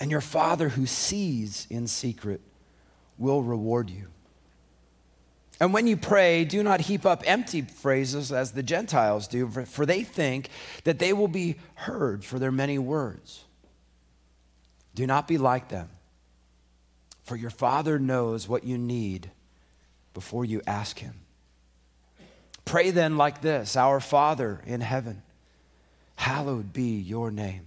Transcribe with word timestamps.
And 0.00 0.10
your 0.10 0.22
Father 0.22 0.70
who 0.70 0.86
sees 0.86 1.66
in 1.70 1.86
secret 1.86 2.40
will 3.18 3.42
reward 3.42 3.90
you. 3.90 4.08
And 5.60 5.74
when 5.74 5.86
you 5.86 5.98
pray, 5.98 6.44
do 6.46 6.62
not 6.62 6.80
heap 6.80 7.04
up 7.04 7.22
empty 7.26 7.60
phrases 7.60 8.32
as 8.32 8.52
the 8.52 8.62
Gentiles 8.62 9.28
do, 9.28 9.46
for 9.46 9.84
they 9.84 10.02
think 10.02 10.48
that 10.84 10.98
they 10.98 11.12
will 11.12 11.28
be 11.28 11.56
heard 11.74 12.24
for 12.24 12.38
their 12.38 12.50
many 12.50 12.78
words. 12.78 13.44
Do 14.94 15.06
not 15.06 15.28
be 15.28 15.36
like 15.36 15.68
them, 15.68 15.90
for 17.22 17.36
your 17.36 17.50
Father 17.50 17.98
knows 17.98 18.48
what 18.48 18.64
you 18.64 18.78
need 18.78 19.30
before 20.14 20.46
you 20.46 20.62
ask 20.66 20.98
Him. 20.98 21.14
Pray 22.64 22.90
then 22.90 23.18
like 23.18 23.42
this 23.42 23.76
Our 23.76 24.00
Father 24.00 24.62
in 24.64 24.80
heaven, 24.80 25.22
hallowed 26.16 26.72
be 26.72 26.98
your 26.98 27.30
name. 27.30 27.66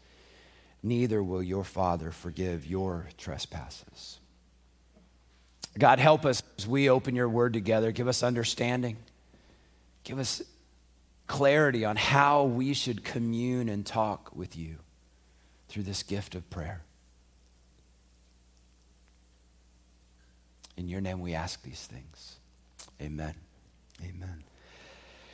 neither 0.83 1.21
will 1.21 1.43
your 1.43 1.63
Father 1.63 2.11
forgive 2.11 2.65
your 2.65 3.07
trespasses. 3.17 4.19
God, 5.77 5.99
help 5.99 6.25
us 6.25 6.43
as 6.57 6.67
we 6.67 6.89
open 6.89 7.15
your 7.15 7.29
word 7.29 7.53
together. 7.53 7.91
Give 7.91 8.07
us 8.07 8.23
understanding. 8.23 8.97
Give 10.03 10.19
us 10.19 10.41
clarity 11.27 11.85
on 11.85 11.95
how 11.95 12.43
we 12.43 12.73
should 12.73 13.03
commune 13.03 13.69
and 13.69 13.85
talk 13.85 14.31
with 14.35 14.57
you 14.57 14.75
through 15.69 15.83
this 15.83 16.03
gift 16.03 16.35
of 16.35 16.49
prayer. 16.49 16.81
In 20.75 20.89
your 20.89 20.99
name 20.99 21.21
we 21.21 21.33
ask 21.33 21.61
these 21.63 21.85
things. 21.85 22.37
Amen. 23.01 23.35
Amen. 24.03 24.43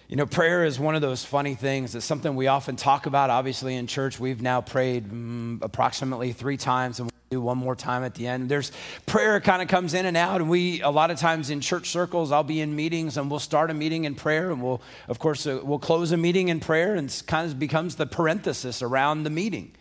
You 0.08 0.16
know, 0.16 0.26
prayer 0.26 0.64
is 0.64 0.80
one 0.80 0.96
of 0.96 1.02
those 1.02 1.26
funny 1.26 1.56
things. 1.56 1.94
It's 1.94 2.06
something 2.06 2.34
we 2.34 2.48
often 2.48 2.78
talk 2.78 3.08
about. 3.08 3.30
Obviously, 3.30 3.76
in 3.76 3.88
church, 3.88 4.22
we've 4.22 4.42
now 4.42 4.62
prayed 4.62 5.10
mm, 5.10 5.62
approximately 5.62 6.32
three 6.32 6.56
times, 6.56 7.00
and 7.00 7.08
we'll 7.08 7.42
do 7.42 7.42
one 7.42 7.58
more 7.58 7.76
time 7.76 8.06
at 8.06 8.16
the 8.16 8.26
end. 8.26 8.48
There's 8.48 8.72
prayer 9.06 9.42
kind 9.42 9.62
of 9.62 9.68
comes 9.68 9.94
in 9.94 10.06
and 10.06 10.16
out, 10.16 10.40
and 10.40 10.50
we 10.50 10.82
a 10.82 10.90
lot 10.90 11.12
of 11.12 11.20
times 11.20 11.50
in 11.50 11.60
church 11.60 11.90
circles, 11.90 12.32
I'll 12.32 12.44
be 12.44 12.62
in 12.62 12.74
meetings 12.74 13.18
and 13.18 13.30
we'll 13.30 13.42
start 13.42 13.70
a 13.70 13.74
meeting 13.74 14.06
in 14.06 14.16
prayer, 14.16 14.50
and 14.50 14.64
we'll 14.64 14.82
of 15.10 15.20
course 15.20 15.46
uh, 15.46 15.60
we'll 15.62 15.78
close 15.78 16.14
a 16.14 16.18
meeting 16.18 16.48
in 16.48 16.62
prayer, 16.62 16.96
and 16.96 17.14
kind 17.28 17.52
of 17.52 17.60
becomes 17.60 17.96
the 17.96 18.06
parenthesis 18.06 18.82
around 18.82 19.24
the 19.24 19.30
meeting. 19.30 19.76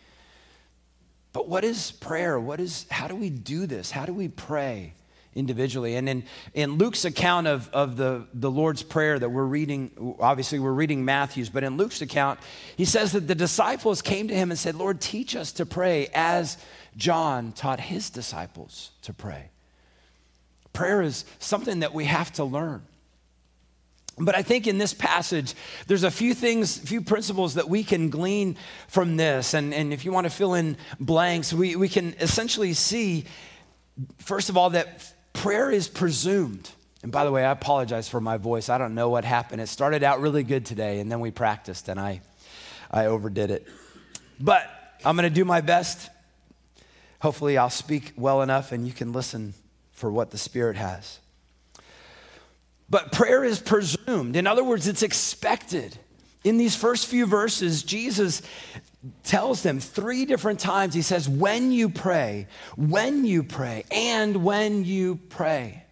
But 1.32 1.48
what 1.48 1.62
is 1.62 1.92
prayer? 1.92 2.41
What 2.41 2.58
is 2.58 2.86
how 2.91 3.06
do 3.06 3.14
we 3.14 3.30
do 3.30 3.66
this? 3.66 3.92
How 3.92 4.04
do 4.04 4.12
we 4.12 4.27
pray? 4.27 4.95
Individually. 5.37 5.95
And 5.95 6.09
in, 6.09 6.25
in 6.55 6.73
Luke's 6.79 7.05
account 7.05 7.47
of, 7.47 7.69
of 7.73 7.97
the, 7.97 8.27
the 8.34 8.51
Lord's 8.51 8.83
Prayer 8.83 9.19
that 9.19 9.29
we're 9.29 9.45
reading, 9.45 10.17
obviously 10.19 10.59
we're 10.59 10.73
reading 10.73 11.05
Matthew's, 11.05 11.51
but 11.51 11.62
in 11.62 11.77
Luke's 11.77 12.01
account, 12.01 12.41
he 12.77 12.84
says 12.84 13.12
that 13.12 13.28
the 13.28 13.34
disciples 13.34 14.03
came 14.03 14.28
to 14.28 14.34
him 14.34 14.51
and 14.51 14.59
said, 14.59 14.75
Lord, 14.75 15.01
teach 15.01 15.37
us 15.37 15.53
to 15.53 15.67
pray 15.67 16.09
as 16.15 16.59
John 16.97 17.53
taught 17.53 17.78
his 17.78 18.11
disciples 18.11 18.91
to 19.03 19.12
pray. 19.12 19.51
Prayer 20.73 21.03
is 21.03 21.25
something 21.39 21.81
that 21.81 21.95
we 21.95 22.06
have 22.06 22.33
to 22.34 22.45
learn. 22.45 22.83
But 24.19 24.34
I 24.34 24.43
think 24.43 24.66
in 24.66 24.78
this 24.78 24.94
passage, 24.94 25.55
there's 25.87 26.05
a 26.05 26.10
few 26.10 26.33
things, 26.33 26.83
a 26.83 26.87
few 26.87 27.03
principles 27.03 27.55
that 27.55 27.69
we 27.69 27.84
can 27.84 28.09
glean 28.09 28.56
from 28.89 29.16
this. 29.19 29.53
And, 29.53 29.75
and 29.75 29.93
if 29.93 30.06
you 30.06 30.12
want 30.12 30.25
to 30.25 30.31
fill 30.31 30.55
in 30.55 30.78
blanks, 30.99 31.53
we, 31.53 31.77
we 31.77 31.89
can 31.91 32.15
essentially 32.19 32.72
see, 32.72 33.27
first 34.19 34.49
of 34.49 34.56
all, 34.56 34.71
that 34.71 35.12
prayer 35.36 35.70
is 35.70 35.88
presumed. 35.88 36.70
And 37.02 37.12
by 37.12 37.24
the 37.24 37.30
way, 37.30 37.44
I 37.44 37.52
apologize 37.52 38.08
for 38.08 38.20
my 38.20 38.36
voice. 38.36 38.69
I 38.69 38.78
don't 38.78 38.94
know 38.94 39.08
what 39.08 39.24
happened. 39.24 39.60
It 39.60 39.69
started 39.69 40.02
out 40.02 40.20
really 40.20 40.42
good 40.42 40.66
today, 40.66 40.98
and 41.00 41.10
then 41.10 41.20
we 41.20 41.30
practiced, 41.30 41.88
and 41.88 42.00
I, 42.00 42.20
I 42.91 43.06
overdid 43.06 43.50
it. 43.50 43.66
But 44.41 44.69
I'm 45.04 45.16
going 45.16 45.28
to 45.28 45.34
do 45.34 45.44
my 45.44 45.60
best 45.60 46.10
Hopefully, 47.20 47.56
I'll 47.56 47.70
speak 47.70 48.12
well 48.16 48.42
enough 48.42 48.72
and 48.72 48.86
you 48.86 48.92
can 48.92 49.12
listen 49.12 49.54
for 49.92 50.10
what 50.10 50.30
the 50.30 50.38
Spirit 50.38 50.76
has. 50.76 51.19
But 52.88 53.10
prayer 53.10 53.42
is 53.42 53.58
presumed. 53.58 54.36
In 54.36 54.47
other 54.47 54.62
words, 54.62 54.86
it's 54.86 55.03
expected. 55.03 55.98
In 56.44 56.58
these 56.58 56.76
first 56.76 57.06
few 57.06 57.26
verses, 57.26 57.82
Jesus 57.82 58.42
tells 59.22 59.62
them 59.62 59.81
three 59.81 60.25
different 60.25 60.61
times, 60.61 60.94
He 60.94 61.03
says, 61.03 61.28
when 61.28 61.72
you 61.72 61.89
pray, 61.89 62.47
when 62.77 63.25
you 63.25 63.43
pray, 63.43 63.84
and 63.91 64.44
when 64.44 64.84
you 64.84 65.17
pray. 65.28 65.84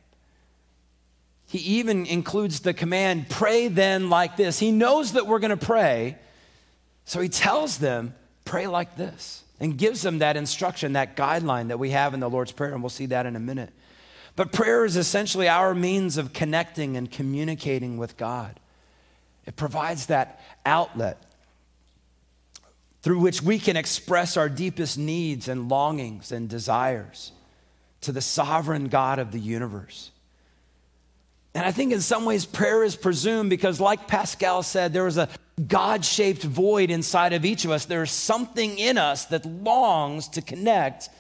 He 1.47 1.59
even 1.79 2.07
includes 2.07 2.61
the 2.61 2.75
command, 2.75 3.29
pray 3.29 3.69
then 3.69 4.11
like 4.11 4.37
this. 4.37 4.59
He 4.59 4.73
knows 4.73 5.13
that 5.13 5.27
we're 5.27 5.39
going 5.39 5.57
to 5.57 5.67
pray, 5.67 6.19
so 7.05 7.21
He 7.21 7.29
tells 7.29 7.79
them, 7.79 8.15
pray 8.45 8.67
like 8.67 8.97
this 8.97 9.45
and 9.61 9.79
gives 9.79 10.03
them 10.03 10.19
that 10.19 10.37
instruction, 10.37 10.95
that 10.95 11.17
guideline 11.17 11.69
that 11.69 11.79
we 11.79 11.91
have 11.91 12.13
in 12.15 12.21
the 12.21 12.29
Lord's 12.29 12.53
Prayer, 12.53 12.73
and 12.73 12.83
we'll 12.83 12.91
see 12.91 13.07
that 13.07 13.27
in 13.27 13.37
a 13.37 13.41
minute. 13.41 13.73
But 14.37 14.53
prayer 14.53 14.85
is 14.85 14.97
essentially 14.97 15.49
our 15.49 15.75
means 15.75 16.17
of 16.17 16.33
connecting 16.33 16.97
and 16.97 17.11
communicating 17.11 17.99
with 17.99 18.17
God. 18.17 18.59
It 19.47 19.57
provides 19.57 20.07
that 20.07 20.41
outlet 20.67 21.23
through 23.05 23.19
which 23.19 23.43
we 23.43 23.59
can 23.59 23.77
express 23.77 24.39
our 24.39 24.49
deepest 24.49 24.97
needs 24.97 25.47
and 25.47 25.69
longings 25.69 26.33
and 26.33 26.49
desires 26.49 27.33
to 28.01 28.13
the 28.13 28.23
sovereign 28.23 28.89
God 28.89 29.19
of 29.19 29.31
the 29.31 29.39
universe. 29.39 30.11
And 31.55 31.67
I 31.67 31.71
think 31.71 31.93
in 31.93 32.01
some 32.01 32.25
ways 32.25 32.47
prayer 32.47 32.83
is 32.83 32.97
presumed 32.97 33.51
because, 33.51 33.79
like 33.79 34.09
Pascal 34.09 34.63
said, 34.63 34.95
there 34.95 35.05
was 35.05 35.19
a 35.19 35.29
God 35.69 36.03
shaped 36.03 36.45
void 36.45 36.91
inside 36.91 37.35
of 37.35 37.45
each 37.45 37.67
of 37.67 37.71
us. 37.71 37.85
There 37.85 38.03
is 38.03 38.11
something 38.11 38.79
in 38.79 38.97
us 38.97 39.27
that 39.27 39.45
longs 39.45 40.29
to 40.29 40.41
connect 40.41 41.11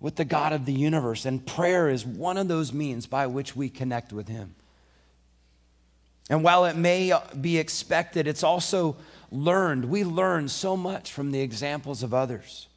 with 0.00 0.16
the 0.16 0.26
God 0.26 0.52
of 0.52 0.66
the 0.66 0.74
universe. 0.74 1.24
And 1.24 1.44
prayer 1.44 1.88
is 1.88 2.04
one 2.04 2.36
of 2.36 2.48
those 2.48 2.74
means 2.74 3.06
by 3.06 3.28
which 3.28 3.56
we 3.56 3.70
connect 3.70 4.12
with 4.12 4.28
Him. 4.28 4.54
And 6.28 6.44
while 6.44 6.66
it 6.66 6.76
may 6.76 7.18
be 7.40 7.56
expected, 7.56 8.26
it's 8.26 8.42
also 8.42 8.96
learned. 9.30 9.86
We 9.86 10.04
learn 10.04 10.48
so 10.48 10.76
much 10.76 11.12
from 11.12 11.32
the 11.32 11.40
examples 11.40 12.02
of 12.02 12.14
others, 12.14 12.68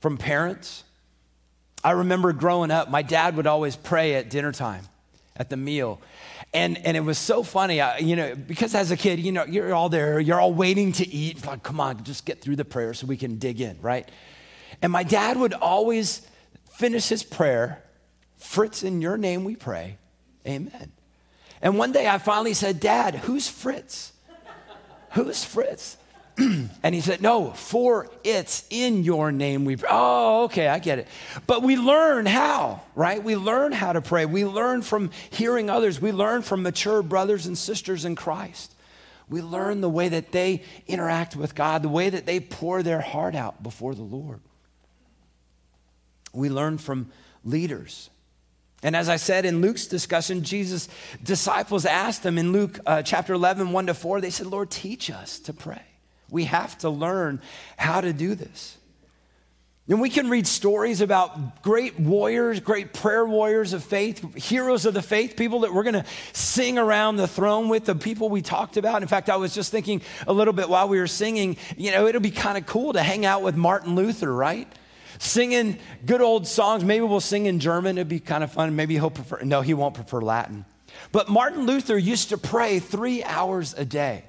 from 0.00 0.18
parents. 0.18 0.84
I 1.84 1.92
remember 1.92 2.32
growing 2.32 2.70
up, 2.70 2.90
my 2.90 3.02
dad 3.02 3.36
would 3.36 3.46
always 3.46 3.76
pray 3.76 4.14
at 4.14 4.30
dinner 4.30 4.52
time 4.52 4.84
at 5.36 5.50
the 5.50 5.56
meal. 5.56 6.00
And, 6.54 6.78
and 6.86 6.96
it 6.96 7.00
was 7.00 7.18
so 7.18 7.42
funny, 7.42 7.80
I, 7.80 7.98
you 7.98 8.14
know, 8.14 8.34
because 8.34 8.74
as 8.74 8.90
a 8.90 8.96
kid, 8.96 9.18
you 9.18 9.32
know, 9.32 9.44
you're 9.44 9.74
all 9.74 9.88
there, 9.88 10.20
you're 10.20 10.40
all 10.40 10.52
waiting 10.52 10.92
to 10.92 11.08
eat. 11.08 11.44
Like, 11.46 11.62
come 11.62 11.80
on, 11.80 12.04
just 12.04 12.26
get 12.26 12.40
through 12.40 12.56
the 12.56 12.64
prayer 12.64 12.92
so 12.92 13.06
we 13.06 13.16
can 13.16 13.38
dig 13.38 13.60
in, 13.60 13.80
right? 13.80 14.08
And 14.82 14.92
my 14.92 15.02
dad 15.02 15.36
would 15.38 15.54
always 15.54 16.26
finish 16.70 17.08
his 17.08 17.22
prayer, 17.22 17.82
Fritz, 18.36 18.82
in 18.82 19.00
your 19.00 19.16
name 19.16 19.44
we 19.44 19.56
pray, 19.56 19.98
amen. 20.46 20.92
And 21.62 21.78
one 21.78 21.92
day 21.92 22.08
I 22.08 22.18
finally 22.18 22.54
said, 22.54 22.80
Dad, 22.80 23.14
who's 23.14 23.48
Fritz? 23.48 24.12
Who's 25.12 25.44
Fritz? 25.44 25.96
and 26.38 26.94
he 26.94 27.00
said, 27.00 27.20
No, 27.20 27.50
for 27.50 28.08
it's 28.24 28.66
in 28.70 29.04
your 29.04 29.32
name 29.32 29.64
we 29.64 29.76
pray. 29.76 29.88
Oh, 29.90 30.44
okay, 30.44 30.68
I 30.68 30.78
get 30.78 30.98
it. 30.98 31.08
But 31.46 31.62
we 31.62 31.76
learn 31.76 32.24
how, 32.24 32.82
right? 32.94 33.22
We 33.22 33.36
learn 33.36 33.72
how 33.72 33.92
to 33.92 34.00
pray. 34.00 34.24
We 34.24 34.46
learn 34.46 34.82
from 34.82 35.10
hearing 35.30 35.68
others. 35.68 36.00
We 36.00 36.12
learn 36.12 36.42
from 36.42 36.62
mature 36.62 37.02
brothers 37.02 37.46
and 37.46 37.56
sisters 37.56 38.04
in 38.04 38.16
Christ. 38.16 38.74
We 39.28 39.42
learn 39.42 39.80
the 39.80 39.90
way 39.90 40.08
that 40.08 40.32
they 40.32 40.62
interact 40.86 41.36
with 41.36 41.54
God, 41.54 41.82
the 41.82 41.88
way 41.88 42.08
that 42.08 42.26
they 42.26 42.40
pour 42.40 42.82
their 42.82 43.00
heart 43.00 43.34
out 43.34 43.62
before 43.62 43.94
the 43.94 44.02
Lord. 44.02 44.40
We 46.32 46.48
learn 46.48 46.78
from 46.78 47.10
leaders. 47.44 48.08
And 48.82 48.96
as 48.96 49.08
I 49.08 49.16
said 49.16 49.44
in 49.44 49.60
Luke's 49.60 49.86
discussion, 49.86 50.42
Jesus' 50.42 50.88
disciples 51.22 51.86
asked 51.86 52.26
him 52.26 52.36
in 52.36 52.52
Luke 52.52 52.80
uh, 52.84 53.02
chapter 53.02 53.32
11, 53.32 53.70
1 53.72 53.86
to 53.86 53.94
4, 53.94 54.20
they 54.20 54.30
said, 54.30 54.48
Lord, 54.48 54.70
teach 54.70 55.10
us 55.10 55.38
to 55.40 55.52
pray. 55.52 55.82
We 56.30 56.44
have 56.44 56.76
to 56.78 56.90
learn 56.90 57.40
how 57.76 58.00
to 58.00 58.12
do 58.12 58.34
this. 58.34 58.76
And 59.88 60.00
we 60.00 60.10
can 60.10 60.30
read 60.30 60.46
stories 60.46 61.00
about 61.00 61.62
great 61.62 61.98
warriors, 61.98 62.60
great 62.60 62.92
prayer 62.92 63.26
warriors 63.26 63.72
of 63.72 63.82
faith, 63.82 64.34
heroes 64.36 64.86
of 64.86 64.94
the 64.94 65.02
faith, 65.02 65.36
people 65.36 65.60
that 65.60 65.74
we're 65.74 65.82
going 65.82 65.94
to 65.94 66.04
sing 66.32 66.78
around 66.78 67.16
the 67.16 67.26
throne 67.26 67.68
with, 67.68 67.84
the 67.84 67.94
people 67.94 68.28
we 68.28 68.42
talked 68.42 68.76
about. 68.76 69.02
In 69.02 69.08
fact, 69.08 69.28
I 69.28 69.36
was 69.36 69.54
just 69.54 69.70
thinking 69.72 70.00
a 70.26 70.32
little 70.32 70.54
bit 70.54 70.68
while 70.68 70.88
we 70.88 70.98
were 70.98 71.08
singing, 71.08 71.56
you 71.76 71.90
know, 71.90 72.06
it'll 72.06 72.20
be 72.20 72.30
kind 72.30 72.56
of 72.56 72.64
cool 72.64 72.92
to 72.92 73.02
hang 73.02 73.26
out 73.26 73.42
with 73.42 73.56
Martin 73.56 73.96
Luther, 73.96 74.32
right? 74.32 74.72
Singing 75.22 75.78
good 76.04 76.20
old 76.20 76.48
songs. 76.48 76.82
Maybe 76.82 77.04
we'll 77.04 77.20
sing 77.20 77.46
in 77.46 77.60
German. 77.60 77.96
It'd 77.96 78.08
be 78.08 78.18
kind 78.18 78.42
of 78.42 78.50
fun. 78.50 78.74
Maybe 78.74 78.94
he'll 78.94 79.08
prefer, 79.08 79.38
no, 79.44 79.60
he 79.60 79.72
won't 79.72 79.94
prefer 79.94 80.20
Latin. 80.20 80.64
But 81.12 81.28
Martin 81.28 81.64
Luther 81.64 81.96
used 81.96 82.30
to 82.30 82.38
pray 82.38 82.80
three 82.80 83.22
hours 83.22 83.72
a 83.72 83.84
day. 83.84 84.24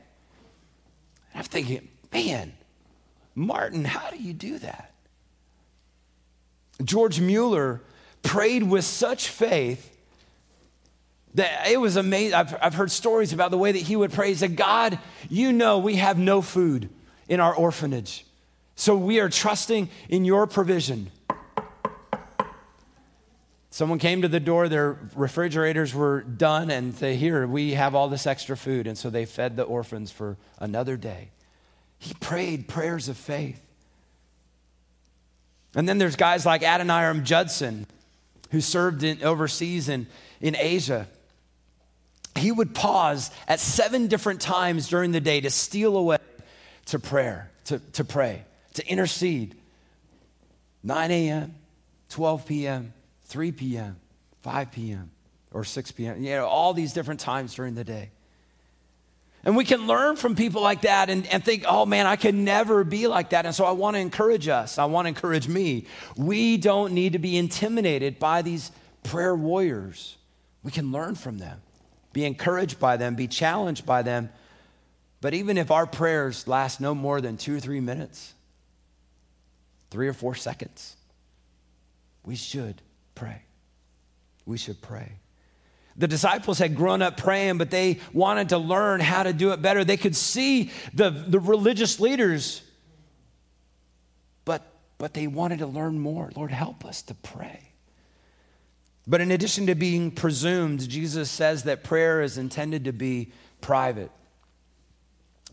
I'm 1.34 1.45
thinking, 1.45 1.88
man, 2.13 2.54
Martin, 3.34 3.86
how 3.86 4.12
do 4.12 4.18
you 4.18 4.34
do 4.34 4.60
that? 4.60 4.94
George 6.84 7.19
Mueller 7.19 7.81
prayed 8.22 8.62
with 8.62 8.86
such 8.86 9.30
faith 9.30 9.98
that 11.34 11.72
it 11.72 11.81
was 11.81 11.96
amazing. 11.96 12.36
I've, 12.36 12.56
I've 12.62 12.75
heard 12.75 12.92
stories 12.92 13.34
about 13.34 13.50
the 13.50 13.57
way 13.57 13.72
that 13.72 13.81
he 13.81 13.96
would 13.96 14.12
pray. 14.12 14.28
He 14.28 14.36
said, 14.36 14.56
God, 14.56 15.00
you 15.28 15.54
know 15.54 15.80
we 15.80 15.96
have 15.96 16.19
no 16.19 16.44
food 16.44 16.92
in 17.28 17.39
our 17.39 17.56
orphanage. 17.56 18.28
So 18.75 18.96
we 18.96 19.20
are 19.20 19.30
trusting 19.30 19.90
in 20.10 20.25
your 20.25 20.48
provision. 20.48 21.12
Someone 23.70 23.98
came 23.98 24.22
to 24.22 24.28
the 24.28 24.40
door, 24.40 24.70
their 24.70 25.00
refrigerators 25.16 25.96
were 25.96 26.22
done, 26.22 26.70
and 26.70 26.94
they, 26.94 27.16
here, 27.16 27.48
we 27.48 27.72
have 27.72 27.96
all 27.96 28.08
this 28.08 28.28
extra 28.28 28.56
food. 28.56 28.86
And 28.86 28.96
so 28.96 29.10
they 29.10 29.25
fed 29.25 29.56
the 29.56 29.64
orphans 29.64 30.12
for 30.12 30.38
another 30.60 30.96
day. 30.96 31.30
He 31.98 32.14
prayed 32.14 32.68
prayers 32.68 33.10
of 33.10 33.18
faith. 33.18 33.60
And 35.75 35.90
then 35.90 35.98
there's 35.98 36.16
guys 36.16 36.46
like 36.46 36.62
Adoniram 36.62 37.24
Judson, 37.24 37.88
who 38.52 38.62
served 38.62 39.02
in, 39.02 39.24
overseas 39.24 39.90
in, 39.90 40.06
in 40.40 40.56
Asia. 40.56 41.08
He 42.36 42.52
would 42.52 42.75
pause 42.75 43.31
at 43.48 43.60
seven 43.60 44.08
different 44.08 44.42
times 44.42 44.88
during 44.88 45.14
the 45.14 45.22
day 45.22 45.42
to 45.42 45.50
steal 45.50 45.98
away 45.98 46.18
to 46.88 47.00
prayer, 47.00 47.50
to, 47.66 47.80
to 47.94 48.04
pray, 48.04 48.44
to 48.74 48.88
intercede. 48.88 49.56
9 50.84 51.12
a.m., 51.12 51.56
12 52.10 52.46
p.m., 52.46 52.94
3 53.25 53.52
p.m., 53.52 53.96
5 54.42 54.72
p.m., 54.72 55.12
or 55.52 55.64
6 55.64 55.92
p.m., 55.92 56.22
you 56.22 56.31
know, 56.31 56.46
all 56.46 56.74
these 56.74 56.94
different 56.94 57.20
times 57.20 57.56
during 57.56 57.75
the 57.75 57.84
day. 57.84 58.12
And 59.46 59.58
we 59.58 59.66
can 59.66 59.88
learn 59.88 60.16
from 60.16 60.36
people 60.36 60.62
like 60.62 60.81
that 60.81 61.10
and, 61.10 61.28
and 61.28 61.44
think, 61.44 61.66
oh 61.68 61.86
man, 61.86 62.08
I 62.08 62.16
can 62.16 62.46
never 62.46 62.84
be 62.84 63.08
like 63.08 63.31
that. 63.31 63.46
And 63.46 63.54
so 63.54 63.66
I 63.66 63.72
want 63.72 63.96
to 63.96 64.00
encourage 64.00 64.48
us. 64.48 64.78
I 64.78 64.86
want 64.86 65.06
to 65.06 65.10
encourage 65.10 65.50
me. 65.50 65.86
We 66.16 66.56
don't 66.58 66.94
need 66.94 67.14
to 67.14 67.20
be 67.20 67.38
intimidated 67.38 68.20
by 68.20 68.42
these 68.42 68.72
prayer 69.04 69.36
warriors. 69.36 70.16
We 70.64 70.72
can 70.72 70.94
learn 70.94 71.16
from 71.16 71.40
them, 71.40 71.62
be 72.14 72.24
encouraged 72.24 72.80
by 72.80 72.96
them, 72.96 73.16
be 73.16 73.28
challenged 73.28 73.86
by 73.86 74.02
them. 74.02 74.30
But 75.20 75.34
even 75.34 75.58
if 75.58 75.72
our 75.72 75.86
prayers 75.86 76.48
last 76.48 76.80
no 76.80 76.96
more 76.96 77.20
than 77.20 77.36
two 77.36 77.58
or 77.58 77.60
three 77.60 77.81
minutes, 77.81 78.34
three 79.94 80.07
or 80.07 80.13
four 80.13 80.34
seconds, 80.34 80.95
we 82.25 82.36
should 82.36 82.81
pray. 83.13 83.44
We 84.44 84.57
should 84.57 84.81
pray. 84.81 85.12
The 85.95 86.07
disciples 86.07 86.57
had 86.57 86.75
grown 86.75 87.04
up 87.04 87.16
praying, 87.16 87.60
but 87.60 87.69
they 87.69 88.00
wanted 88.12 88.50
to 88.50 88.57
learn 88.57 89.01
how 89.01 89.22
to 89.22 89.31
do 89.34 89.51
it 89.51 89.62
better. 89.62 89.84
They 89.84 89.98
could 89.98 90.16
see 90.16 90.72
the, 90.95 91.12
the 91.12 91.40
religious 91.40 92.00
leaders, 92.00 92.63
but, 94.45 94.63
but 94.98 95.13
they 95.13 95.28
wanted 95.28 95.60
to 95.60 95.68
learn 95.68 96.00
more. 96.00 96.31
Lord, 96.36 96.50
help 96.50 96.84
us 96.86 97.04
to 97.04 97.13
pray. 97.13 97.69
But 99.06 99.22
in 99.22 99.30
addition 99.30 99.68
to 99.68 99.75
being 99.75 100.10
presumed, 100.10 100.89
Jesus 100.89 101.30
says 101.30 101.66
that 101.66 101.84
prayer 101.84 102.24
is 102.24 102.39
intended 102.39 102.86
to 102.86 102.94
be 102.94 103.31
private. 103.62 104.10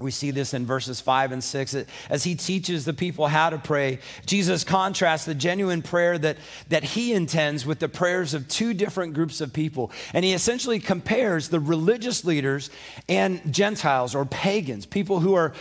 We 0.01 0.11
see 0.11 0.31
this 0.31 0.55
in 0.55 0.65
verses 0.65 0.99
5 0.99 1.33
and 1.33 1.45
6. 1.45 1.77
As 2.09 2.25
he 2.25 2.35
teaches 2.35 2.87
the 2.87 2.95
people 2.95 3.27
how 3.27 3.51
to 3.51 3.59
pray, 3.59 3.99
Jesus 4.25 4.65
contrasts 4.65 5.27
the 5.27 5.35
genuine 5.35 5.83
prayer 5.83 6.17
that, 6.17 6.39
that 6.71 6.83
he 6.83 7.13
intends 7.13 7.67
with 7.67 7.81
the 7.81 7.89
prayers 7.89 8.33
of 8.33 8.49
two 8.49 8.73
different 8.73 9.13
groups 9.13 9.43
of 9.43 9.53
people. 9.53 9.93
And 10.15 10.25
he 10.25 10.33
essentially 10.33 10.81
compares 10.81 11.51
the 11.51 11.61
religious 11.61 12.25
leaders 12.25 12.71
and 13.11 13.53
Gentiles 13.53 14.15
or 14.15 14.25
pagans, 14.25 14.87
people 14.87 15.21
who 15.21 15.35
are 15.35 15.53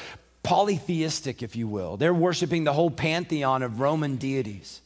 polytheistic, 0.41 1.43
if 1.43 1.57
you 1.57 1.67
will. 1.67 1.97
They're 1.97 2.13
worshiping 2.13 2.63
the 2.63 2.73
whole 2.73 2.91
pantheon 2.91 3.61
of 3.61 3.81
Roman 3.81 4.15
deities. 4.15 4.79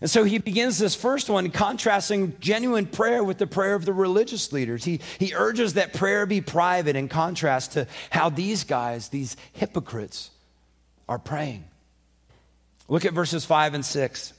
And 0.00 0.10
so 0.10 0.24
he 0.24 0.38
begins 0.38 0.78
this 0.78 0.94
first 0.94 1.30
one 1.30 1.50
contrasting 1.50 2.36
genuine 2.38 2.86
prayer 2.86 3.24
with 3.24 3.38
the 3.38 3.46
prayer 3.46 3.74
of 3.74 3.86
the 3.86 3.94
religious 3.94 4.52
leaders. 4.52 4.84
He, 4.84 5.00
he 5.18 5.34
urges 5.34 5.74
that 5.74 5.94
prayer 5.94 6.26
be 6.26 6.42
private 6.42 6.96
in 6.96 7.08
contrast 7.08 7.72
to 7.72 7.86
how 8.10 8.28
these 8.28 8.64
guys, 8.64 9.08
these 9.08 9.36
hypocrites, 9.54 10.30
are 11.08 11.18
praying. 11.18 11.64
Look 12.88 13.04
at 13.04 13.14
verses 13.14 13.44
5 13.44 13.74
and 13.74 13.84
6. 13.84 14.32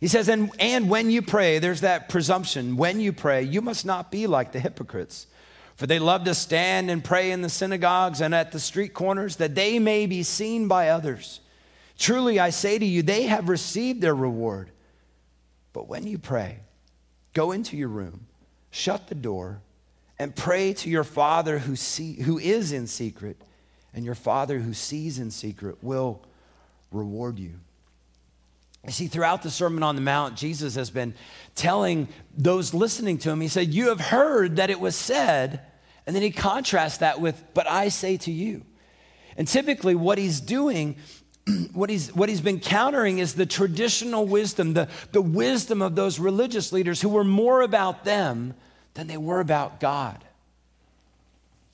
He 0.00 0.08
says, 0.08 0.28
and, 0.28 0.50
and 0.58 0.90
when 0.90 1.10
you 1.10 1.22
pray, 1.22 1.60
there's 1.60 1.82
that 1.82 2.08
presumption. 2.08 2.76
When 2.76 3.00
you 3.00 3.12
pray, 3.12 3.42
you 3.42 3.62
must 3.62 3.86
not 3.86 4.10
be 4.10 4.26
like 4.26 4.52
the 4.52 4.60
hypocrites. 4.60 5.28
For 5.76 5.86
they 5.86 5.98
love 5.98 6.24
to 6.24 6.34
stand 6.34 6.90
and 6.90 7.02
pray 7.02 7.30
in 7.30 7.40
the 7.40 7.48
synagogues 7.48 8.20
and 8.20 8.34
at 8.34 8.52
the 8.52 8.60
street 8.60 8.94
corners 8.94 9.36
that 9.36 9.54
they 9.54 9.78
may 9.78 10.06
be 10.06 10.22
seen 10.22 10.68
by 10.68 10.88
others. 10.88 11.40
Truly, 11.98 12.38
I 12.40 12.50
say 12.50 12.78
to 12.78 12.84
you, 12.84 13.02
they 13.02 13.24
have 13.24 13.48
received 13.48 14.00
their 14.00 14.14
reward. 14.14 14.70
But 15.74 15.88
when 15.88 16.06
you 16.06 16.16
pray, 16.16 16.60
go 17.34 17.52
into 17.52 17.76
your 17.76 17.88
room, 17.88 18.26
shut 18.70 19.08
the 19.08 19.14
door, 19.14 19.60
and 20.18 20.34
pray 20.34 20.72
to 20.72 20.88
your 20.88 21.04
Father 21.04 21.58
who, 21.58 21.76
see, 21.76 22.22
who 22.22 22.38
is 22.38 22.72
in 22.72 22.86
secret, 22.86 23.36
and 23.92 24.04
your 24.04 24.14
Father 24.14 24.60
who 24.60 24.72
sees 24.72 25.18
in 25.18 25.30
secret 25.30 25.82
will 25.82 26.22
reward 26.90 27.38
you. 27.38 27.54
You 28.86 28.92
see, 28.92 29.08
throughout 29.08 29.42
the 29.42 29.50
Sermon 29.50 29.82
on 29.82 29.96
the 29.96 30.00
Mount, 30.00 30.36
Jesus 30.36 30.76
has 30.76 30.90
been 30.90 31.14
telling 31.54 32.08
those 32.36 32.72
listening 32.72 33.18
to 33.18 33.30
him, 33.30 33.40
He 33.40 33.48
said, 33.48 33.74
You 33.74 33.88
have 33.88 34.00
heard 34.00 34.56
that 34.56 34.70
it 34.70 34.78
was 34.78 34.94
said, 34.94 35.60
and 36.06 36.14
then 36.14 36.22
He 36.22 36.30
contrasts 36.30 36.98
that 36.98 37.20
with, 37.20 37.42
But 37.52 37.68
I 37.68 37.88
say 37.88 38.16
to 38.18 38.30
you. 38.30 38.62
And 39.36 39.48
typically, 39.48 39.96
what 39.96 40.18
He's 40.18 40.40
doing 40.40 40.96
what 41.72 41.90
he's, 41.90 42.14
what 42.14 42.28
he's 42.28 42.40
been 42.40 42.60
countering 42.60 43.18
is 43.18 43.34
the 43.34 43.46
traditional 43.46 44.26
wisdom, 44.26 44.74
the, 44.74 44.88
the 45.12 45.22
wisdom 45.22 45.82
of 45.82 45.94
those 45.94 46.18
religious 46.18 46.72
leaders 46.72 47.00
who 47.00 47.08
were 47.08 47.24
more 47.24 47.62
about 47.62 48.04
them 48.04 48.54
than 48.94 49.06
they 49.06 49.16
were 49.16 49.40
about 49.40 49.80
God. 49.80 50.24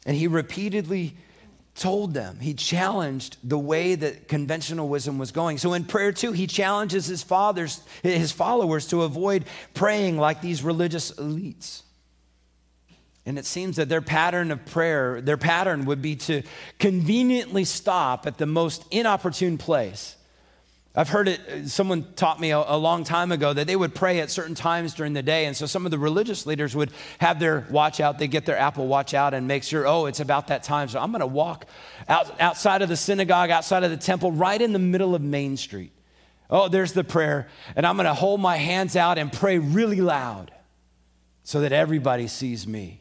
And 0.06 0.16
he 0.16 0.26
repeatedly 0.26 1.14
told 1.74 2.14
them, 2.14 2.38
he 2.40 2.52
challenged 2.52 3.36
the 3.44 3.58
way 3.58 3.94
that 3.94 4.28
conventional 4.28 4.88
wisdom 4.88 5.18
was 5.18 5.32
going. 5.32 5.56
So 5.58 5.72
in 5.72 5.84
prayer 5.84 6.12
too, 6.12 6.32
he 6.32 6.46
challenges 6.46 7.06
his 7.06 7.22
fathers, 7.22 7.80
his 8.02 8.32
followers 8.32 8.88
to 8.88 9.02
avoid 9.02 9.44
praying 9.72 10.18
like 10.18 10.40
these 10.40 10.62
religious 10.62 11.12
elites. 11.12 11.82
And 13.30 13.38
it 13.38 13.46
seems 13.46 13.76
that 13.76 13.88
their 13.88 14.02
pattern 14.02 14.50
of 14.50 14.66
prayer, 14.66 15.20
their 15.20 15.36
pattern 15.36 15.84
would 15.84 16.02
be 16.02 16.16
to 16.16 16.42
conveniently 16.80 17.64
stop 17.64 18.26
at 18.26 18.38
the 18.38 18.44
most 18.44 18.84
inopportune 18.90 19.56
place. 19.56 20.16
I've 20.96 21.08
heard 21.08 21.28
it, 21.28 21.68
someone 21.68 22.12
taught 22.16 22.40
me 22.40 22.50
a, 22.50 22.58
a, 22.58 22.76
long 22.76 23.04
time 23.04 23.30
ago 23.30 23.52
that 23.52 23.68
they 23.68 23.76
would 23.76 23.94
pray 23.94 24.18
at 24.18 24.32
certain 24.32 24.56
times 24.56 24.94
during 24.94 25.12
the 25.12 25.22
day. 25.22 25.46
And 25.46 25.56
so 25.56 25.66
some 25.66 25.84
of 25.84 25.92
the 25.92 25.98
religious 25.98 26.44
leaders 26.44 26.74
would 26.74 26.90
have 27.20 27.38
their 27.38 27.68
watch 27.70 28.00
out, 28.00 28.18
they 28.18 28.26
get 28.26 28.46
their 28.46 28.58
Apple 28.58 28.88
Watch 28.88 29.14
out 29.14 29.32
and 29.32 29.46
make 29.46 29.62
sure, 29.62 29.86
oh, 29.86 30.06
it's 30.06 30.18
about 30.18 30.48
that 30.48 30.64
time. 30.64 30.88
So 30.88 30.98
I'm 30.98 31.12
going 31.12 31.20
to 31.20 31.26
walk 31.28 31.66
out, 32.08 32.40
outside 32.40 32.82
of 32.82 32.88
the 32.88 32.96
synagogue, 32.96 33.50
outside 33.50 33.84
of 33.84 33.92
the 33.92 33.96
temple, 33.96 34.32
right 34.32 34.60
in 34.60 34.72
the 34.72 34.80
middle 34.80 35.14
of 35.14 35.22
Main 35.22 35.56
Street. 35.56 35.92
Oh, 36.50 36.66
there's 36.66 36.94
the 36.94 37.04
prayer. 37.04 37.46
And 37.76 37.86
I'm 37.86 37.94
going 37.94 38.06
to 38.06 38.14
hold 38.14 38.40
my 38.40 38.56
hands 38.56 38.96
out 38.96 39.18
and 39.18 39.32
pray 39.32 39.60
really 39.60 40.00
loud 40.00 40.50
so 41.44 41.60
that 41.60 41.70
everybody 41.70 42.26
sees 42.26 42.66
me. 42.66 42.99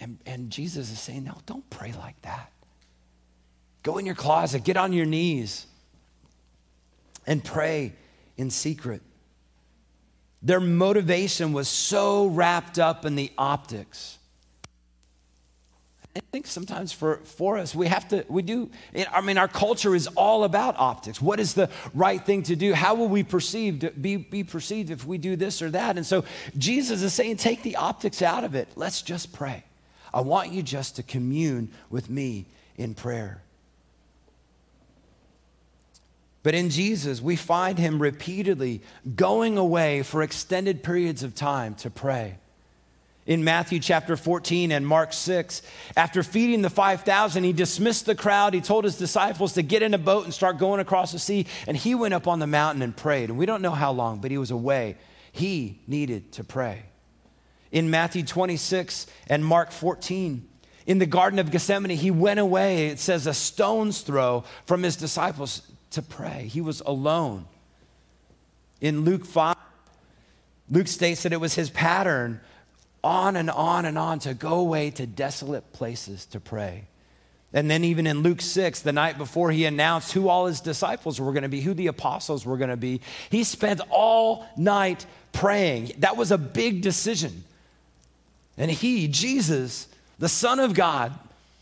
And, 0.00 0.18
and 0.24 0.50
Jesus 0.50 0.90
is 0.90 0.98
saying, 0.98 1.24
no, 1.24 1.36
don't 1.44 1.68
pray 1.68 1.92
like 1.92 2.20
that. 2.22 2.50
Go 3.82 3.98
in 3.98 4.06
your 4.06 4.14
closet, 4.14 4.64
get 4.64 4.76
on 4.76 4.92
your 4.92 5.06
knees, 5.06 5.66
and 7.26 7.44
pray 7.44 7.92
in 8.36 8.50
secret. 8.50 9.02
Their 10.42 10.60
motivation 10.60 11.52
was 11.52 11.68
so 11.68 12.26
wrapped 12.26 12.78
up 12.78 13.04
in 13.04 13.14
the 13.14 13.30
optics. 13.36 14.16
I 16.16 16.20
think 16.32 16.46
sometimes 16.46 16.92
for, 16.92 17.18
for 17.18 17.58
us, 17.58 17.74
we 17.74 17.86
have 17.86 18.08
to, 18.08 18.24
we 18.28 18.42
do, 18.42 18.70
I 19.12 19.20
mean, 19.20 19.38
our 19.38 19.46
culture 19.46 19.94
is 19.94 20.08
all 20.08 20.44
about 20.44 20.76
optics. 20.78 21.20
What 21.20 21.38
is 21.38 21.54
the 21.54 21.70
right 21.94 22.24
thing 22.24 22.42
to 22.44 22.56
do? 22.56 22.72
How 22.74 22.94
will 22.94 23.08
we 23.08 23.22
perceived, 23.22 24.02
be, 24.02 24.16
be 24.16 24.42
perceived 24.42 24.90
if 24.90 25.06
we 25.06 25.18
do 25.18 25.36
this 25.36 25.62
or 25.62 25.70
that? 25.70 25.96
And 25.96 26.06
so 26.06 26.24
Jesus 26.58 27.02
is 27.02 27.12
saying, 27.12 27.36
take 27.36 27.62
the 27.62 27.76
optics 27.76 28.22
out 28.22 28.44
of 28.44 28.54
it. 28.54 28.68
Let's 28.74 29.02
just 29.02 29.32
pray. 29.32 29.62
I 30.12 30.20
want 30.20 30.52
you 30.52 30.62
just 30.62 30.96
to 30.96 31.02
commune 31.02 31.70
with 31.88 32.10
me 32.10 32.46
in 32.76 32.94
prayer. 32.94 33.42
But 36.42 36.54
in 36.54 36.70
Jesus, 36.70 37.20
we 37.20 37.36
find 37.36 37.78
him 37.78 38.00
repeatedly 38.00 38.80
going 39.14 39.58
away 39.58 40.02
for 40.02 40.22
extended 40.22 40.82
periods 40.82 41.22
of 41.22 41.34
time 41.34 41.74
to 41.76 41.90
pray. 41.90 42.38
In 43.26 43.44
Matthew 43.44 43.78
chapter 43.78 44.16
14 44.16 44.72
and 44.72 44.86
Mark 44.86 45.12
6, 45.12 45.62
after 45.96 46.22
feeding 46.22 46.62
the 46.62 46.70
5,000, 46.70 47.44
he 47.44 47.52
dismissed 47.52 48.06
the 48.06 48.14
crowd. 48.14 48.54
He 48.54 48.62
told 48.62 48.84
his 48.84 48.96
disciples 48.96 49.52
to 49.52 49.62
get 49.62 49.82
in 49.82 49.92
a 49.92 49.98
boat 49.98 50.24
and 50.24 50.32
start 50.32 50.58
going 50.58 50.80
across 50.80 51.12
the 51.12 51.18
sea. 51.18 51.46
And 51.68 51.76
he 51.76 51.94
went 51.94 52.14
up 52.14 52.26
on 52.26 52.38
the 52.38 52.46
mountain 52.46 52.82
and 52.82 52.96
prayed. 52.96 53.28
And 53.28 53.38
we 53.38 53.46
don't 53.46 53.62
know 53.62 53.70
how 53.70 53.92
long, 53.92 54.20
but 54.20 54.30
he 54.30 54.38
was 54.38 54.50
away. 54.50 54.96
He 55.32 55.78
needed 55.86 56.32
to 56.32 56.44
pray. 56.44 56.84
In 57.72 57.90
Matthew 57.90 58.24
26 58.24 59.06
and 59.28 59.44
Mark 59.44 59.70
14, 59.70 60.46
in 60.86 60.98
the 60.98 61.06
Garden 61.06 61.38
of 61.38 61.50
Gethsemane, 61.50 61.96
he 61.96 62.10
went 62.10 62.40
away, 62.40 62.88
it 62.88 62.98
says, 62.98 63.26
a 63.26 63.34
stone's 63.34 64.00
throw 64.00 64.44
from 64.66 64.82
his 64.82 64.96
disciples 64.96 65.62
to 65.90 66.02
pray. 66.02 66.48
He 66.50 66.60
was 66.60 66.80
alone. 66.80 67.46
In 68.80 69.04
Luke 69.04 69.24
5, 69.24 69.56
Luke 70.70 70.88
states 70.88 71.22
that 71.22 71.32
it 71.32 71.40
was 71.40 71.54
his 71.54 71.70
pattern 71.70 72.40
on 73.04 73.36
and 73.36 73.50
on 73.50 73.84
and 73.84 73.98
on 73.98 74.18
to 74.20 74.34
go 74.34 74.54
away 74.58 74.90
to 74.90 75.06
desolate 75.06 75.72
places 75.72 76.26
to 76.26 76.40
pray. 76.40 76.86
And 77.52 77.68
then, 77.68 77.82
even 77.82 78.06
in 78.06 78.20
Luke 78.20 78.40
6, 78.40 78.82
the 78.82 78.92
night 78.92 79.18
before 79.18 79.50
he 79.50 79.64
announced 79.64 80.12
who 80.12 80.28
all 80.28 80.46
his 80.46 80.60
disciples 80.60 81.20
were 81.20 81.32
going 81.32 81.42
to 81.42 81.48
be, 81.48 81.60
who 81.60 81.74
the 81.74 81.88
apostles 81.88 82.46
were 82.46 82.56
going 82.56 82.70
to 82.70 82.76
be, 82.76 83.00
he 83.28 83.42
spent 83.42 83.80
all 83.90 84.46
night 84.56 85.04
praying. 85.32 85.92
That 85.98 86.16
was 86.16 86.30
a 86.30 86.38
big 86.38 86.82
decision. 86.82 87.42
And 88.60 88.70
he, 88.70 89.08
Jesus, 89.08 89.88
the 90.18 90.28
Son 90.28 90.60
of 90.60 90.74
God, 90.74 91.18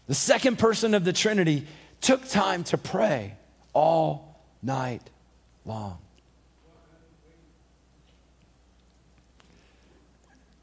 the 0.08 0.14
second 0.14 0.58
person 0.58 0.94
of 0.94 1.04
the 1.04 1.12
Trinity, 1.12 1.64
took 2.00 2.28
time 2.28 2.64
to 2.64 2.76
pray 2.76 3.36
all 3.72 4.42
night 4.64 5.08
long. 5.64 5.98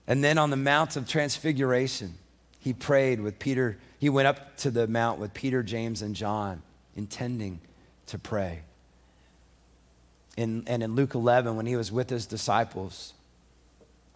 And 0.08 0.22
then 0.22 0.38
on 0.38 0.50
the 0.50 0.58
Mount 0.58 0.98
of 0.98 1.08
Transfiguration, 1.08 2.14
he 2.60 2.74
prayed 2.74 3.22
with 3.22 3.40
Peter. 3.40 3.78
He 4.00 4.10
went 4.10 4.28
up 4.28 4.58
to 4.58 4.70
the 4.70 4.88
mount 4.88 5.22
with 5.22 5.34
Peter, 5.34 5.64
James, 5.64 6.02
and 6.02 6.14
John, 6.18 6.62
intending 6.98 7.62
to 8.08 8.20
pray. 8.20 8.60
In, 10.36 10.66
and 10.68 10.84
in 10.84 10.96
Luke 10.96 11.16
11, 11.16 11.56
when 11.56 11.66
he 11.66 11.78
was 11.78 11.94
with 11.94 12.10
his 12.10 12.26
disciples, 12.26 13.14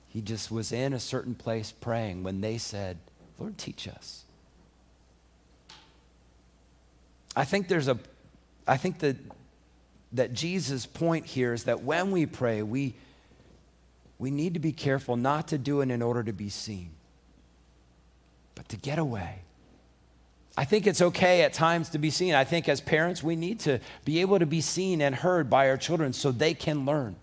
he 0.09 0.21
just 0.21 0.51
was 0.51 0.71
in 0.71 0.93
a 0.93 0.99
certain 0.99 1.35
place 1.35 1.71
praying 1.71 2.23
when 2.23 2.41
they 2.41 2.57
said, 2.57 2.97
Lord, 3.37 3.57
teach 3.57 3.87
us. 3.87 4.23
I 7.35 7.45
think 7.45 7.67
there's 7.67 7.87
a, 7.87 7.97
I 8.67 8.77
think 8.77 8.99
that, 8.99 9.15
that 10.13 10.33
Jesus' 10.33 10.85
point 10.85 11.27
here 11.27 11.53
is 11.53 11.65
that 11.65 11.83
when 11.83 12.11
we 12.11 12.25
pray, 12.25 12.63
we, 12.63 12.95
we 14.17 14.31
need 14.31 14.55
to 14.55 14.59
be 14.59 14.71
careful 14.71 15.15
not 15.15 15.47
to 15.49 15.57
do 15.57 15.81
it 15.81 15.91
in 15.91 16.01
order 16.01 16.23
to 16.23 16.33
be 16.33 16.49
seen, 16.49 16.89
but 18.55 18.67
to 18.69 18.77
get 18.77 18.97
away. 18.97 19.43
I 20.57 20.65
think 20.65 20.87
it's 20.87 21.01
okay 21.01 21.43
at 21.43 21.53
times 21.53 21.89
to 21.89 21.99
be 21.99 22.09
seen. 22.09 22.33
I 22.33 22.43
think 22.43 22.67
as 22.67 22.81
parents, 22.81 23.23
we 23.23 23.35
need 23.35 23.59
to 23.61 23.79
be 24.03 24.19
able 24.21 24.39
to 24.39 24.45
be 24.47 24.59
seen 24.59 25.01
and 25.01 25.15
heard 25.15 25.49
by 25.49 25.69
our 25.69 25.77
children 25.77 26.13
so 26.13 26.31
they 26.31 26.55
can 26.55 26.83
learn. 26.85 27.15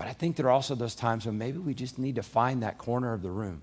But 0.00 0.08
I 0.08 0.14
think 0.14 0.36
there 0.36 0.46
are 0.46 0.50
also 0.50 0.74
those 0.74 0.94
times 0.94 1.26
when 1.26 1.36
maybe 1.36 1.58
we 1.58 1.74
just 1.74 1.98
need 1.98 2.14
to 2.14 2.22
find 2.22 2.62
that 2.62 2.78
corner 2.78 3.12
of 3.12 3.20
the 3.20 3.30
room. 3.30 3.60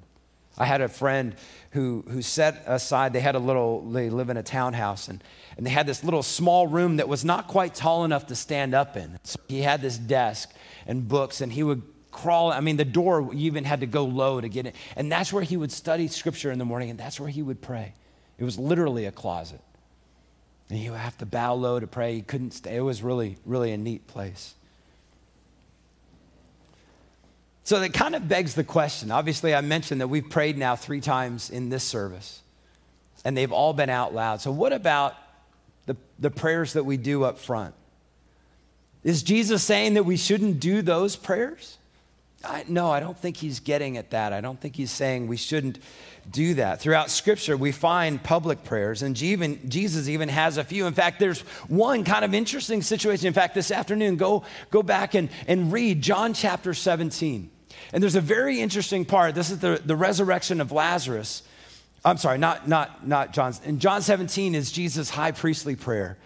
I 0.56 0.66
had 0.66 0.82
a 0.82 0.88
friend 0.88 1.36
who, 1.72 2.06
who 2.08 2.22
set 2.22 2.62
aside, 2.68 3.12
they 3.12 3.22
had 3.22 3.34
a 3.34 3.40
little, 3.40 3.82
they 3.90 4.12
live 4.12 4.30
in 4.30 4.38
a 4.38 4.44
townhouse, 4.44 5.08
and, 5.08 5.24
and 5.58 5.66
they 5.66 5.72
had 5.72 5.88
this 5.88 6.04
little 6.04 6.22
small 6.22 6.68
room 6.68 6.98
that 6.98 7.08
was 7.08 7.26
not 7.26 7.48
quite 7.48 7.74
tall 7.74 8.06
enough 8.06 8.28
to 8.28 8.36
stand 8.36 8.76
up 8.76 8.96
in. 8.96 9.18
So 9.24 9.40
he 9.48 9.64
had 9.64 9.82
this 9.82 9.98
desk 9.98 10.54
and 10.86 11.08
books, 11.08 11.42
and 11.42 11.52
he 11.52 11.64
would 11.64 11.82
crawl. 12.12 12.52
I 12.52 12.60
mean, 12.60 12.78
the 12.78 12.86
door, 12.86 13.32
you 13.34 13.48
even 13.48 13.64
had 13.64 13.80
to 13.80 13.88
go 13.88 14.06
low 14.06 14.40
to 14.40 14.48
get 14.48 14.68
in. 14.68 14.74
And 14.96 15.12
that's 15.12 15.34
where 15.34 15.42
he 15.42 15.58
would 15.58 15.72
study 15.72 16.08
scripture 16.08 16.52
in 16.52 16.60
the 16.60 16.66
morning, 16.66 16.92
and 16.92 17.00
that's 17.00 17.20
where 17.20 17.30
he 17.30 17.42
would 17.42 17.64
pray. 17.64 17.96
It 18.38 18.44
was 18.44 18.60
literally 18.60 19.06
a 19.06 19.12
closet. 19.12 19.62
And 20.70 20.78
he 20.78 20.92
would 20.92 21.00
have 21.00 21.18
to 21.18 21.26
bow 21.26 21.56
low 21.56 21.80
to 21.80 21.88
pray. 21.88 22.14
He 22.14 22.22
couldn't 22.22 22.52
stay. 22.52 22.76
It 22.76 22.82
was 22.82 23.02
really, 23.02 23.40
really 23.44 23.72
a 23.72 23.78
neat 23.78 24.06
place. 24.06 24.54
So 27.68 27.82
that 27.82 27.92
kind 27.92 28.16
of 28.16 28.30
begs 28.30 28.54
the 28.54 28.64
question. 28.64 29.12
Obviously, 29.12 29.54
I 29.54 29.60
mentioned 29.60 30.00
that 30.00 30.08
we've 30.08 30.30
prayed 30.30 30.58
now 30.58 30.78
three 30.78 31.02
times 31.02 31.50
in 31.50 31.68
this 31.68 31.84
service, 31.84 32.42
and 33.26 33.36
they've 33.36 33.52
all 33.52 33.74
been 33.74 33.90
out 33.90 34.14
loud. 34.14 34.40
So, 34.40 34.54
what 34.54 34.72
about 34.72 35.16
the, 35.86 35.98
the 36.18 36.32
prayers 36.32 36.72
that 36.74 36.86
we 36.86 36.96
do 36.96 37.26
up 37.26 37.38
front? 37.38 37.76
Is 39.04 39.22
Jesus 39.22 39.66
saying 39.66 39.96
that 39.96 40.06
we 40.06 40.16
shouldn't 40.16 40.62
do 40.62 40.82
those 40.82 41.18
prayers? 41.18 41.78
I, 42.42 42.64
no, 42.70 42.90
I 42.90 43.02
don't 43.02 43.18
think 43.18 43.36
he's 43.36 43.60
getting 43.60 43.98
at 43.98 44.12
that. 44.12 44.32
I 44.32 44.40
don't 44.40 44.62
think 44.62 44.78
he's 44.78 44.92
saying 44.92 45.28
we 45.28 45.36
shouldn't 45.36 45.80
do 46.32 46.54
that. 46.54 46.80
Throughout 46.80 47.10
Scripture, 47.10 47.58
we 47.58 47.74
find 47.74 48.24
public 48.24 48.64
prayers, 48.64 49.02
and 49.02 49.14
Jesus 49.14 50.08
even 50.08 50.30
has 50.30 50.56
a 50.56 50.64
few. 50.64 50.86
In 50.86 50.94
fact, 50.94 51.20
there's 51.20 51.42
one 51.68 52.06
kind 52.06 52.24
of 52.24 52.34
interesting 52.34 52.82
situation. 52.82 53.28
In 53.28 53.34
fact, 53.34 53.56
this 53.56 53.72
afternoon, 53.72 54.16
go, 54.16 54.46
go 54.72 54.82
back 54.82 55.16
and, 55.16 55.28
and 55.48 55.74
read 55.74 56.02
John 56.02 56.34
chapter 56.34 56.74
17. 56.74 57.52
And 57.94 58.02
there's 58.02 58.16
a 58.16 58.22
very 58.22 58.60
interesting 58.60 59.06
part. 59.06 59.36
This 59.36 59.50
is 59.50 59.60
the, 59.60 59.82
the 59.84 59.96
resurrection 59.96 60.62
of 60.62 60.72
Lazarus. 60.72 61.44
I'm 62.04 62.18
sorry, 62.18 62.38
not, 62.38 62.68
not, 62.68 63.08
not 63.08 63.34
John's. 63.34 63.62
In 63.64 63.80
John 63.80 64.02
17 64.02 64.56
is 64.56 64.72
Jesus' 64.72 65.10
high 65.10 65.32
priestly 65.32 65.76
prayer. 65.76 66.18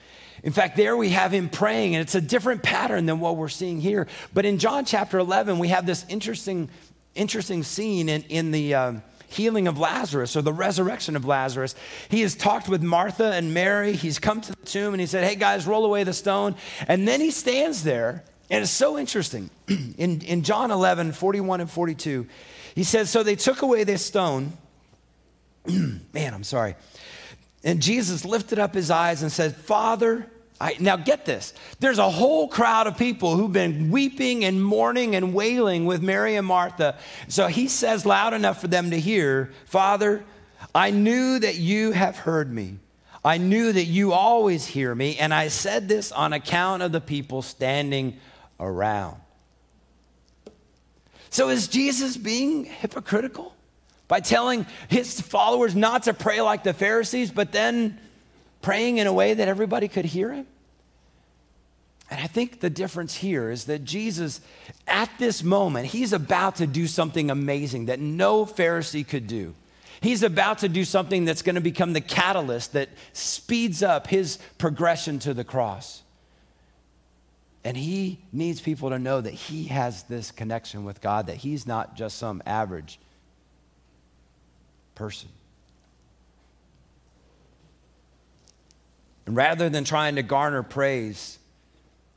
In 0.43 0.51
fact, 0.51 0.75
there 0.75 0.97
we 0.97 1.09
have 1.09 1.31
him 1.31 1.49
praying, 1.49 1.95
and 1.95 2.01
it's 2.01 2.15
a 2.15 2.21
different 2.21 2.63
pattern 2.63 3.05
than 3.05 3.19
what 3.19 3.37
we're 3.37 3.49
seeing 3.49 3.79
here. 3.79 4.07
But 4.33 4.45
in 4.45 4.57
John 4.57 4.85
chapter 4.85 5.19
11, 5.19 5.59
we 5.59 5.67
have 5.67 5.85
this 5.85 6.05
interesting, 6.09 6.69
interesting 7.13 7.63
scene 7.63 8.09
in, 8.09 8.23
in 8.23 8.51
the 8.51 8.73
um, 8.73 9.03
healing 9.27 9.67
of 9.67 9.79
Lazarus 9.79 10.35
or 10.35 10.41
the 10.41 10.53
resurrection 10.53 11.15
of 11.15 11.25
Lazarus. 11.25 11.75
He 12.09 12.21
has 12.21 12.35
talked 12.35 12.67
with 12.67 12.81
Martha 12.81 13.31
and 13.33 13.53
Mary. 13.53 13.93
He's 13.93 14.19
come 14.19 14.41
to 14.41 14.51
the 14.51 14.65
tomb 14.65 14.93
and 14.93 15.01
he 15.01 15.07
said, 15.07 15.23
Hey 15.23 15.35
guys, 15.35 15.65
roll 15.65 15.85
away 15.85 16.03
the 16.03 16.13
stone. 16.13 16.55
And 16.87 17.07
then 17.07 17.21
he 17.21 17.31
stands 17.31 17.83
there 17.83 18.23
and 18.51 18.63
it's 18.63 18.71
so 18.71 18.99
interesting. 18.99 19.49
In, 19.97 20.21
in 20.21 20.43
John 20.43 20.71
11, 20.71 21.13
41 21.13 21.61
and 21.61 21.71
42, 21.71 22.27
he 22.75 22.83
says, 22.83 23.09
So 23.09 23.23
they 23.23 23.37
took 23.37 23.61
away 23.61 23.85
this 23.85 24.05
stone. 24.05 24.51
Man, 25.65 26.33
I'm 26.33 26.43
sorry. 26.43 26.75
And 27.63 27.81
Jesus 27.81 28.25
lifted 28.25 28.59
up 28.59 28.73
his 28.73 28.91
eyes 28.91 29.21
and 29.21 29.31
said, 29.31 29.55
Father, 29.55 30.27
I, 30.59 30.75
now 30.79 30.97
get 30.97 31.25
this. 31.25 31.53
There's 31.79 31.97
a 31.97 32.09
whole 32.09 32.49
crowd 32.49 32.87
of 32.87 32.97
people 32.97 33.37
who've 33.37 33.53
been 33.53 33.89
weeping 33.89 34.43
and 34.43 34.61
mourning 34.61 35.15
and 35.15 35.33
wailing 35.33 35.85
with 35.85 36.01
Mary 36.01 36.35
and 36.35 36.45
Martha. 36.45 36.97
So 37.29 37.47
he 37.47 37.69
says 37.69 38.05
loud 38.05 38.33
enough 38.33 38.59
for 38.59 38.67
them 38.67 38.91
to 38.91 38.99
hear, 38.99 39.51
Father, 39.65 40.25
I 40.75 40.91
knew 40.91 41.39
that 41.39 41.55
you 41.55 41.93
have 41.93 42.17
heard 42.17 42.51
me. 42.51 42.79
I 43.23 43.37
knew 43.37 43.71
that 43.71 43.85
you 43.85 44.13
always 44.13 44.65
hear 44.65 44.93
me, 44.95 45.15
and 45.17 45.31
I 45.31 45.49
said 45.49 45.87
this 45.87 46.11
on 46.11 46.33
account 46.33 46.81
of 46.81 46.91
the 46.91 47.01
people 47.01 47.43
standing 47.43 48.17
around. 48.61 49.17
So 51.29 51.49
is 51.49 51.67
Jesus 51.67 52.15
being 52.15 52.65
hypocritical 52.65 53.55
by 54.07 54.19
telling 54.19 54.65
his 54.89 55.19
followers 55.19 55.75
not 55.75 56.03
to 56.03 56.13
pray 56.13 56.41
like 56.41 56.63
the 56.63 56.73
Pharisees, 56.73 57.31
but 57.31 57.51
then 57.51 57.99
praying 58.61 58.97
in 58.97 59.07
a 59.07 59.13
way 59.13 59.33
that 59.33 59.47
everybody 59.47 59.87
could 59.87 60.05
hear 60.05 60.31
him? 60.31 60.45
And 62.09 62.19
I 62.19 62.27
think 62.27 62.59
the 62.59 62.69
difference 62.69 63.15
here 63.15 63.49
is 63.49 63.65
that 63.65 63.85
Jesus, 63.85 64.41
at 64.85 65.09
this 65.17 65.41
moment, 65.43 65.87
he's 65.87 66.11
about 66.11 66.57
to 66.57 66.67
do 66.67 66.85
something 66.85 67.31
amazing 67.31 67.85
that 67.85 68.01
no 68.01 68.45
Pharisee 68.45 69.07
could 69.07 69.27
do. 69.27 69.55
He's 70.01 70.21
about 70.21 70.59
to 70.59 70.69
do 70.69 70.83
something 70.83 71.23
that's 71.23 71.41
going 71.41 71.55
to 71.55 71.61
become 71.61 71.93
the 71.93 72.01
catalyst 72.01 72.73
that 72.73 72.89
speeds 73.13 73.81
up 73.81 74.07
his 74.07 74.39
progression 74.57 75.19
to 75.19 75.33
the 75.33 75.45
cross. 75.45 76.03
And 77.63 77.77
he 77.77 78.23
needs 78.31 78.59
people 78.59 78.89
to 78.89 78.97
know 78.97 79.21
that 79.21 79.33
he 79.33 79.65
has 79.65 80.03
this 80.03 80.31
connection 80.31 80.83
with 80.83 80.99
God, 80.99 81.27
that 81.27 81.37
he's 81.37 81.67
not 81.67 81.95
just 81.95 82.17
some 82.17 82.41
average 82.45 82.99
person. 84.95 85.29
And 89.27 89.35
rather 89.35 89.69
than 89.69 89.83
trying 89.83 90.15
to 90.15 90.23
garner 90.23 90.63
praise, 90.63 91.37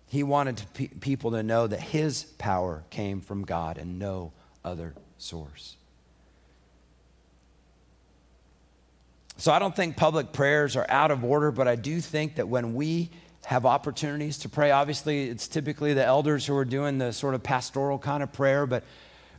he 0.08 0.22
wanted 0.22 0.56
to 0.58 0.66
pe- 0.68 0.88
people 0.88 1.32
to 1.32 1.42
know 1.42 1.66
that 1.66 1.80
his 1.80 2.24
power 2.38 2.84
came 2.88 3.20
from 3.20 3.44
God 3.44 3.76
and 3.78 3.98
no 3.98 4.32
other 4.64 4.94
source. 5.18 5.76
So 9.36 9.52
I 9.52 9.58
don't 9.58 9.74
think 9.74 9.96
public 9.96 10.32
prayers 10.32 10.76
are 10.76 10.86
out 10.88 11.10
of 11.10 11.24
order, 11.24 11.50
but 11.50 11.68
I 11.68 11.76
do 11.76 12.00
think 12.00 12.36
that 12.36 12.48
when 12.48 12.74
we 12.74 13.10
have 13.44 13.66
opportunities 13.66 14.38
to 14.38 14.48
pray. 14.48 14.70
Obviously, 14.70 15.28
it's 15.28 15.48
typically 15.48 15.94
the 15.94 16.04
elders 16.04 16.46
who 16.46 16.56
are 16.56 16.64
doing 16.64 16.98
the 16.98 17.12
sort 17.12 17.34
of 17.34 17.42
pastoral 17.42 17.98
kind 17.98 18.22
of 18.22 18.32
prayer, 18.32 18.66
but 18.66 18.84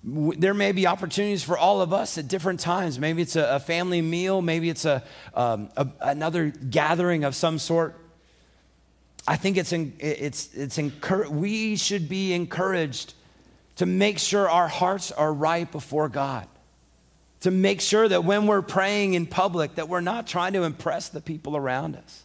there 0.04 0.54
may 0.54 0.72
be 0.72 0.86
opportunities 0.86 1.44
for 1.44 1.58
all 1.58 1.82
of 1.82 1.92
us 1.92 2.18
at 2.18 2.28
different 2.28 2.60
times. 2.60 3.00
Maybe 3.00 3.24
it's 3.24 3.36
a, 3.36 3.56
a 3.56 3.60
family 3.60 4.02
meal, 4.02 4.42
maybe 4.42 4.70
it's 4.70 4.86
a, 4.86 5.04
um, 5.34 5.70
a, 5.76 5.88
another 6.02 6.50
gathering 6.50 7.24
of 7.24 7.36
some 7.36 7.58
sort. 7.58 8.00
I 9.28 9.38
think 9.38 9.58
it's, 9.58 9.74
it's, 9.74 10.54
it's 10.54 10.78
encouraged. 10.78 11.32
we 11.32 11.76
should 11.76 12.08
be 12.08 12.34
encouraged 12.34 13.16
to 13.78 13.88
make 13.88 14.20
sure 14.20 14.48
our 14.48 14.68
hearts 14.68 15.12
are 15.12 15.34
right 15.34 15.70
before 15.72 16.10
God. 16.10 16.48
To 17.42 17.52
make 17.52 17.82
sure 17.82 18.08
that 18.08 18.24
when 18.24 18.48
we're 18.48 18.62
praying 18.62 19.16
in 19.16 19.26
public 19.26 19.76
that 19.76 19.90
we're 19.90 20.02
not 20.02 20.28
trying 20.28 20.54
to 20.54 20.64
impress 20.64 21.10
the 21.10 21.22
people 21.22 21.58
around 21.58 21.96
us. 21.96 22.25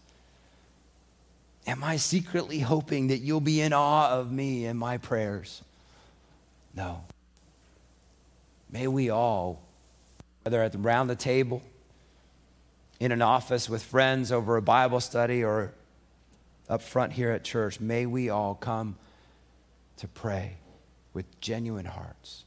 Am 1.66 1.84
I 1.84 1.96
secretly 1.96 2.60
hoping 2.60 3.08
that 3.08 3.18
you'll 3.18 3.40
be 3.40 3.60
in 3.60 3.72
awe 3.72 4.10
of 4.10 4.32
me 4.32 4.64
and 4.66 4.78
my 4.78 4.96
prayers? 4.98 5.62
No. 6.74 7.04
May 8.70 8.86
we 8.86 9.10
all, 9.10 9.60
whether 10.42 10.62
at 10.62 10.74
around 10.74 11.08
the 11.08 11.16
table, 11.16 11.62
in 12.98 13.12
an 13.12 13.22
office 13.22 13.68
with 13.68 13.82
friends 13.82 14.30
over 14.30 14.56
a 14.56 14.62
Bible 14.62 15.00
study, 15.00 15.42
or 15.42 15.72
up 16.68 16.82
front 16.82 17.12
here 17.12 17.30
at 17.30 17.44
church, 17.44 17.80
may 17.80 18.06
we 18.06 18.30
all 18.30 18.54
come 18.54 18.96
to 19.96 20.06
pray 20.06 20.56
with 21.12 21.40
genuine 21.40 21.86
hearts, 21.86 22.44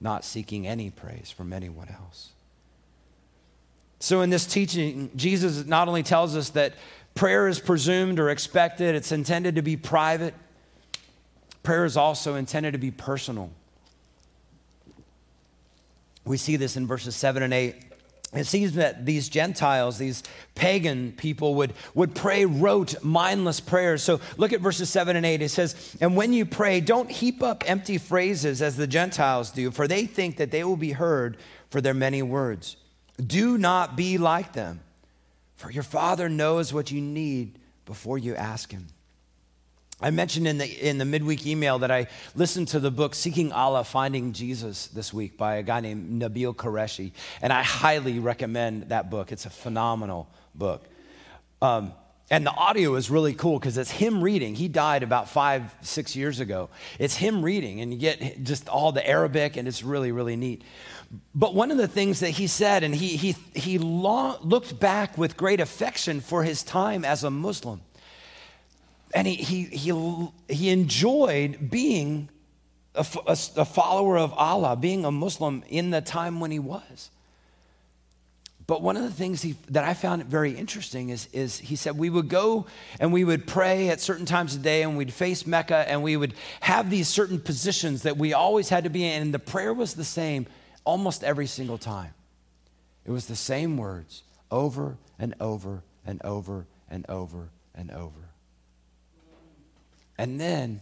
not 0.00 0.24
seeking 0.24 0.66
any 0.66 0.90
praise 0.90 1.30
from 1.30 1.52
anyone 1.52 1.88
else. 1.88 2.30
So, 3.98 4.20
in 4.20 4.30
this 4.30 4.46
teaching, 4.46 5.10
Jesus 5.16 5.66
not 5.66 5.88
only 5.88 6.02
tells 6.02 6.36
us 6.36 6.50
that 6.50 6.74
prayer 7.14 7.48
is 7.48 7.58
presumed 7.58 8.20
or 8.20 8.30
expected, 8.30 8.94
it's 8.94 9.12
intended 9.12 9.54
to 9.56 9.62
be 9.62 9.76
private, 9.76 10.34
prayer 11.62 11.84
is 11.84 11.96
also 11.96 12.34
intended 12.34 12.72
to 12.72 12.78
be 12.78 12.90
personal. 12.90 13.50
We 16.24 16.36
see 16.36 16.56
this 16.56 16.76
in 16.76 16.86
verses 16.86 17.16
7 17.16 17.42
and 17.42 17.54
8. 17.54 17.76
It 18.34 18.46
seems 18.46 18.72
that 18.74 19.06
these 19.06 19.28
Gentiles, 19.28 19.98
these 19.98 20.24
pagan 20.56 21.12
people, 21.12 21.54
would, 21.54 21.72
would 21.94 22.14
pray 22.14 22.44
rote, 22.44 23.02
mindless 23.02 23.60
prayers. 23.60 24.02
So 24.02 24.20
look 24.36 24.52
at 24.52 24.60
verses 24.60 24.90
7 24.90 25.16
and 25.16 25.24
8. 25.24 25.40
It 25.40 25.48
says, 25.50 25.96
And 26.00 26.16
when 26.16 26.32
you 26.32 26.44
pray, 26.44 26.80
don't 26.80 27.10
heap 27.10 27.42
up 27.42 27.62
empty 27.66 27.98
phrases 27.98 28.60
as 28.60 28.76
the 28.76 28.88
Gentiles 28.88 29.50
do, 29.50 29.70
for 29.70 29.86
they 29.86 30.06
think 30.06 30.36
that 30.38 30.50
they 30.50 30.64
will 30.64 30.76
be 30.76 30.92
heard 30.92 31.36
for 31.70 31.80
their 31.80 31.94
many 31.94 32.20
words. 32.20 32.76
Do 33.24 33.56
not 33.56 33.96
be 33.96 34.18
like 34.18 34.52
them, 34.52 34.80
for 35.56 35.70
your 35.70 35.82
Father 35.82 36.28
knows 36.28 36.72
what 36.72 36.90
you 36.90 37.00
need 37.00 37.58
before 37.84 38.18
you 38.18 38.34
ask 38.34 38.70
Him. 38.70 38.86
I 39.98 40.10
mentioned 40.10 40.46
in 40.46 40.58
the, 40.58 40.88
in 40.88 40.98
the 40.98 41.06
midweek 41.06 41.46
email 41.46 41.78
that 41.78 41.90
I 41.90 42.08
listened 42.34 42.68
to 42.68 42.80
the 42.80 42.90
book 42.90 43.14
Seeking 43.14 43.50
Allah, 43.50 43.82
Finding 43.82 44.34
Jesus 44.34 44.88
this 44.88 45.14
week 45.14 45.38
by 45.38 45.56
a 45.56 45.62
guy 45.62 45.80
named 45.80 46.20
Nabil 46.20 46.54
Qureshi. 46.54 47.12
And 47.40 47.50
I 47.50 47.62
highly 47.62 48.18
recommend 48.18 48.90
that 48.90 49.08
book. 49.08 49.32
It's 49.32 49.46
a 49.46 49.50
phenomenal 49.50 50.28
book. 50.54 50.84
Um, 51.62 51.92
and 52.30 52.44
the 52.44 52.52
audio 52.52 52.94
is 52.96 53.10
really 53.10 53.34
cool 53.34 53.58
because 53.58 53.78
it's 53.78 53.90
him 53.90 54.22
reading. 54.22 54.54
He 54.54 54.68
died 54.68 55.02
about 55.02 55.28
five, 55.28 55.74
six 55.80 56.16
years 56.16 56.40
ago. 56.40 56.70
It's 56.98 57.16
him 57.16 57.42
reading, 57.42 57.80
and 57.80 57.92
you 57.92 57.98
get 57.98 58.42
just 58.42 58.68
all 58.68 58.92
the 58.92 59.06
Arabic, 59.08 59.56
and 59.56 59.68
it's 59.68 59.82
really, 59.82 60.12
really 60.12 60.36
neat. 60.36 60.62
But 61.34 61.54
one 61.54 61.70
of 61.70 61.76
the 61.76 61.86
things 61.86 62.20
that 62.20 62.30
he 62.30 62.48
said, 62.48 62.82
and 62.82 62.94
he, 62.94 63.16
he, 63.16 63.36
he 63.54 63.78
long, 63.78 64.38
looked 64.42 64.80
back 64.80 65.16
with 65.16 65.36
great 65.36 65.60
affection 65.60 66.20
for 66.20 66.42
his 66.42 66.62
time 66.64 67.04
as 67.04 67.22
a 67.22 67.30
Muslim 67.30 67.80
and 69.14 69.26
he, 69.26 69.36
he, 69.36 69.64
he, 69.64 70.28
he 70.48 70.68
enjoyed 70.68 71.70
being 71.70 72.28
a, 72.94 73.06
a, 73.26 73.32
a 73.56 73.64
follower 73.64 74.18
of 74.18 74.32
Allah, 74.34 74.76
being 74.76 75.04
a 75.04 75.10
Muslim 75.10 75.64
in 75.68 75.90
the 75.90 76.00
time 76.00 76.40
when 76.40 76.50
he 76.50 76.58
was. 76.58 77.10
But 78.66 78.82
one 78.82 78.96
of 78.96 79.04
the 79.04 79.12
things 79.12 79.42
he, 79.42 79.54
that 79.70 79.84
I 79.84 79.94
found 79.94 80.24
very 80.24 80.50
interesting 80.50 81.10
is, 81.10 81.28
is 81.32 81.58
he 81.58 81.76
said 81.76 81.96
we 81.96 82.10
would 82.10 82.28
go 82.28 82.66
and 82.98 83.12
we 83.12 83.22
would 83.22 83.46
pray 83.46 83.90
at 83.90 84.00
certain 84.00 84.26
times 84.26 84.56
of 84.56 84.62
day 84.62 84.82
and 84.82 84.96
we'd 84.96 85.12
face 85.12 85.46
Mecca 85.46 85.88
and 85.88 86.02
we 86.02 86.16
would 86.16 86.34
have 86.60 86.90
these 86.90 87.06
certain 87.06 87.38
positions 87.38 88.02
that 88.02 88.16
we 88.16 88.32
always 88.32 88.68
had 88.68 88.84
to 88.84 88.90
be 88.90 89.04
in. 89.04 89.22
And 89.22 89.34
the 89.34 89.38
prayer 89.38 89.72
was 89.72 89.94
the 89.94 90.04
same 90.04 90.46
almost 90.84 91.22
every 91.22 91.46
single 91.46 91.78
time. 91.78 92.12
It 93.04 93.12
was 93.12 93.26
the 93.26 93.36
same 93.36 93.76
words 93.76 94.24
over 94.50 94.96
and 95.16 95.34
over 95.40 95.84
and 96.04 96.20
over 96.24 96.66
and 96.90 97.06
over 97.08 97.50
and 97.72 97.92
over. 97.92 98.30
And 100.18 100.40
then 100.40 100.80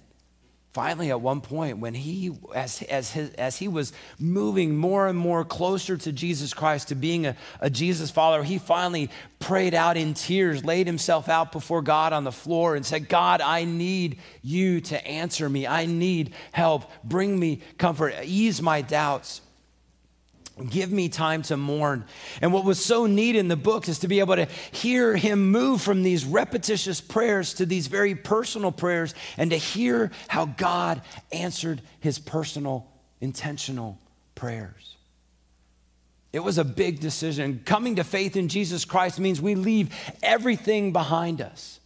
finally 0.74 1.10
at 1.10 1.20
one 1.20 1.40
point 1.40 1.78
when 1.78 1.94
he 1.94 2.36
as, 2.54 2.82
as, 2.82 3.10
his, 3.10 3.30
as 3.30 3.56
he 3.56 3.68
was 3.68 3.92
moving 4.18 4.76
more 4.76 5.08
and 5.08 5.18
more 5.18 5.44
closer 5.44 5.96
to 5.96 6.12
jesus 6.12 6.52
christ 6.52 6.88
to 6.88 6.94
being 6.94 7.26
a, 7.26 7.36
a 7.60 7.70
jesus 7.70 8.10
follower 8.10 8.42
he 8.42 8.58
finally 8.58 9.08
prayed 9.38 9.72
out 9.72 9.96
in 9.96 10.12
tears 10.12 10.64
laid 10.64 10.86
himself 10.86 11.28
out 11.28 11.52
before 11.52 11.80
god 11.80 12.12
on 12.12 12.24
the 12.24 12.32
floor 12.32 12.76
and 12.76 12.84
said 12.84 13.08
god 13.08 13.40
i 13.40 13.64
need 13.64 14.18
you 14.44 14.80
to 14.82 15.04
answer 15.06 15.48
me. 15.48 15.66
I 15.66 15.86
need 15.86 16.34
help. 16.52 16.90
Bring 17.02 17.38
me 17.38 17.60
comfort. 17.78 18.14
Ease 18.22 18.60
my 18.62 18.82
doubts 18.82 19.40
Give 20.70 20.92
me 20.92 21.08
time 21.08 21.42
to 21.42 21.56
mourn. 21.56 22.04
And 22.40 22.52
what 22.52 22.64
was 22.64 22.82
so 22.82 23.06
neat 23.06 23.34
in 23.34 23.48
the 23.48 23.56
book 23.56 23.88
is 23.88 23.98
to 24.00 24.08
be 24.08 24.20
able 24.20 24.36
to 24.36 24.46
hear 24.70 25.16
him 25.16 25.50
move 25.50 25.82
from 25.82 26.04
these 26.04 26.24
repetitious 26.24 27.00
prayers 27.00 27.54
to 27.54 27.66
these 27.66 27.88
very 27.88 28.14
personal 28.14 28.70
prayers 28.70 29.14
and 29.36 29.50
to 29.50 29.56
hear 29.56 30.12
how 30.28 30.46
God 30.46 31.02
answered 31.32 31.82
his 31.98 32.20
personal, 32.20 32.86
intentional 33.20 33.98
prayers. 34.36 34.94
It 36.32 36.44
was 36.44 36.58
a 36.58 36.64
big 36.64 37.00
decision. 37.00 37.62
Coming 37.64 37.96
to 37.96 38.04
faith 38.04 38.36
in 38.36 38.48
Jesus 38.48 38.84
Christ 38.84 39.18
means 39.18 39.40
we 39.40 39.56
leave 39.56 39.92
everything 40.22 40.92
behind 40.92 41.40
us. 41.40 41.80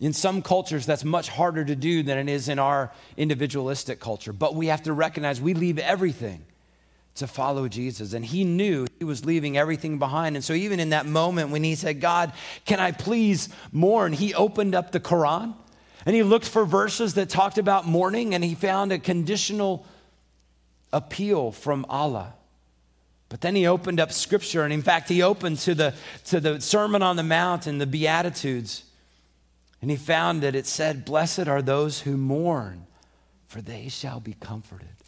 In 0.00 0.12
some 0.12 0.42
cultures, 0.42 0.86
that's 0.86 1.04
much 1.04 1.28
harder 1.28 1.64
to 1.64 1.76
do 1.76 2.02
than 2.02 2.18
it 2.18 2.28
is 2.28 2.48
in 2.48 2.58
our 2.58 2.92
individualistic 3.16 4.00
culture. 4.00 4.32
But 4.32 4.56
we 4.56 4.66
have 4.66 4.82
to 4.84 4.92
recognize 4.92 5.40
we 5.40 5.54
leave 5.54 5.78
everything 5.78 6.44
to 7.16 7.26
follow 7.26 7.68
Jesus. 7.68 8.12
And 8.12 8.24
he 8.24 8.44
knew 8.44 8.86
he 8.98 9.04
was 9.04 9.24
leaving 9.24 9.56
everything 9.56 9.98
behind. 9.98 10.36
And 10.36 10.44
so, 10.44 10.52
even 10.52 10.80
in 10.80 10.90
that 10.90 11.06
moment 11.06 11.50
when 11.50 11.64
he 11.64 11.74
said, 11.74 12.00
God, 12.00 12.32
can 12.64 12.80
I 12.80 12.92
please 12.92 13.48
mourn? 13.70 14.12
He 14.12 14.34
opened 14.34 14.74
up 14.74 14.92
the 14.92 15.00
Quran 15.00 15.54
and 16.06 16.16
he 16.16 16.22
looked 16.22 16.48
for 16.48 16.64
verses 16.64 17.14
that 17.14 17.28
talked 17.28 17.58
about 17.58 17.86
mourning 17.86 18.34
and 18.34 18.42
he 18.42 18.54
found 18.54 18.92
a 18.92 18.98
conditional 18.98 19.86
appeal 20.92 21.52
from 21.52 21.86
Allah. 21.88 22.34
But 23.28 23.40
then 23.40 23.54
he 23.54 23.66
opened 23.66 23.98
up 23.98 24.12
scripture, 24.12 24.62
and 24.62 24.74
in 24.74 24.82
fact, 24.82 25.08
he 25.08 25.22
opened 25.22 25.56
to 25.60 25.74
the, 25.74 25.94
to 26.26 26.38
the 26.38 26.60
Sermon 26.60 27.00
on 27.00 27.16
the 27.16 27.22
Mount 27.22 27.66
and 27.66 27.80
the 27.80 27.86
Beatitudes. 27.86 28.84
And 29.80 29.90
he 29.90 29.96
found 29.96 30.42
that 30.42 30.54
it 30.54 30.66
said, 30.66 31.06
Blessed 31.06 31.48
are 31.48 31.62
those 31.62 32.00
who 32.00 32.18
mourn, 32.18 32.86
for 33.46 33.62
they 33.62 33.88
shall 33.88 34.20
be 34.20 34.34
comforted. 34.34 35.01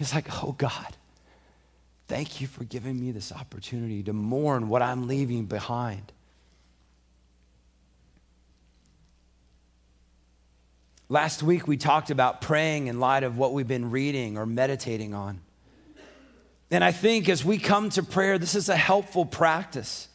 He's 0.00 0.14
like, 0.14 0.42
oh 0.42 0.52
God, 0.52 0.96
thank 2.08 2.40
you 2.40 2.46
for 2.46 2.64
giving 2.64 2.98
me 2.98 3.10
this 3.10 3.32
opportunity 3.32 4.02
to 4.04 4.14
mourn 4.14 4.70
what 4.70 4.80
I'm 4.80 5.06
leaving 5.06 5.44
behind. 5.44 6.10
Last 11.10 11.42
week, 11.42 11.68
we 11.68 11.76
talked 11.76 12.08
about 12.10 12.40
praying 12.40 12.86
in 12.86 12.98
light 12.98 13.24
of 13.24 13.36
what 13.36 13.52
we've 13.52 13.68
been 13.68 13.90
reading 13.90 14.38
or 14.38 14.46
meditating 14.46 15.12
on. 15.12 15.38
And 16.70 16.82
I 16.82 16.92
think 16.92 17.28
as 17.28 17.44
we 17.44 17.58
come 17.58 17.90
to 17.90 18.02
prayer, 18.02 18.38
this 18.38 18.54
is 18.54 18.70
a 18.70 18.76
helpful 18.76 19.26
practice 19.26 20.08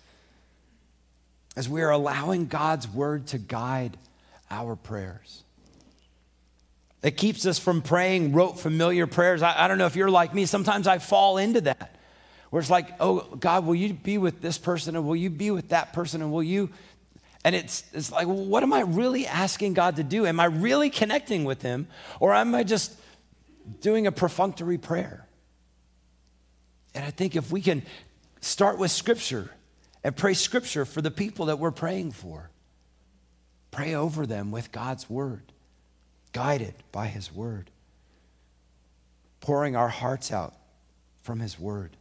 as 1.55 1.69
we 1.69 1.83
are 1.83 1.91
allowing 1.91 2.47
God's 2.47 2.87
word 2.87 3.27
to 3.27 3.37
guide 3.37 3.97
our 4.49 4.75
prayers. 4.75 5.44
It 7.05 7.17
keeps 7.17 7.45
us 7.45 7.59
from 7.59 7.83
praying 7.83 8.33
rote 8.33 8.59
familiar 8.59 9.05
prayers. 9.05 9.43
I, 9.43 9.65
I 9.65 9.67
don't 9.67 9.77
know 9.77 9.85
if 9.85 9.95
you're 9.95 10.09
like 10.09 10.33
me. 10.33 10.47
Sometimes 10.47 10.87
I 10.87 10.97
fall 10.97 11.37
into 11.37 11.61
that 11.61 11.95
where 12.49 12.59
it's 12.59 12.71
like, 12.71 12.89
oh, 12.99 13.19
God, 13.35 13.63
will 13.67 13.75
you 13.75 13.93
be 13.93 14.17
with 14.17 14.41
this 14.41 14.57
person 14.57 14.95
and 14.95 15.05
will 15.05 15.15
you 15.15 15.29
be 15.29 15.51
with 15.51 15.69
that 15.69 15.93
person 15.93 16.23
and 16.23 16.33
will 16.33 16.41
you? 16.41 16.71
And 17.43 17.53
it's, 17.53 17.83
it's 17.93 18.11
like, 18.11 18.25
well, 18.25 18.43
what 18.43 18.63
am 18.63 18.73
I 18.73 18.81
really 18.81 19.27
asking 19.27 19.75
God 19.75 19.97
to 19.97 20.03
do? 20.03 20.25
Am 20.25 20.39
I 20.39 20.45
really 20.45 20.89
connecting 20.89 21.43
with 21.43 21.61
Him 21.61 21.87
or 22.19 22.33
am 22.33 22.55
I 22.55 22.63
just 22.63 22.91
doing 23.81 24.07
a 24.07 24.11
perfunctory 24.11 24.79
prayer? 24.79 25.27
And 26.95 27.05
I 27.05 27.11
think 27.11 27.35
if 27.35 27.51
we 27.51 27.61
can 27.61 27.83
start 28.41 28.79
with 28.79 28.89
Scripture 28.89 29.51
and 30.03 30.17
pray 30.17 30.33
Scripture 30.33 30.85
for 30.85 31.03
the 31.03 31.11
people 31.11 31.45
that 31.45 31.59
we're 31.59 31.69
praying 31.69 32.13
for, 32.13 32.49
pray 33.69 33.93
over 33.93 34.25
them 34.25 34.49
with 34.49 34.71
God's 34.71 35.07
Word 35.07 35.51
guided 36.35 36.73
by 36.91 37.07
His 37.07 37.33
Word, 37.33 37.71
pouring 39.39 39.77
our 39.77 39.87
hearts 39.87 40.33
out 40.33 40.53
from 41.21 41.39
His 41.39 41.57
Word. 41.57 41.95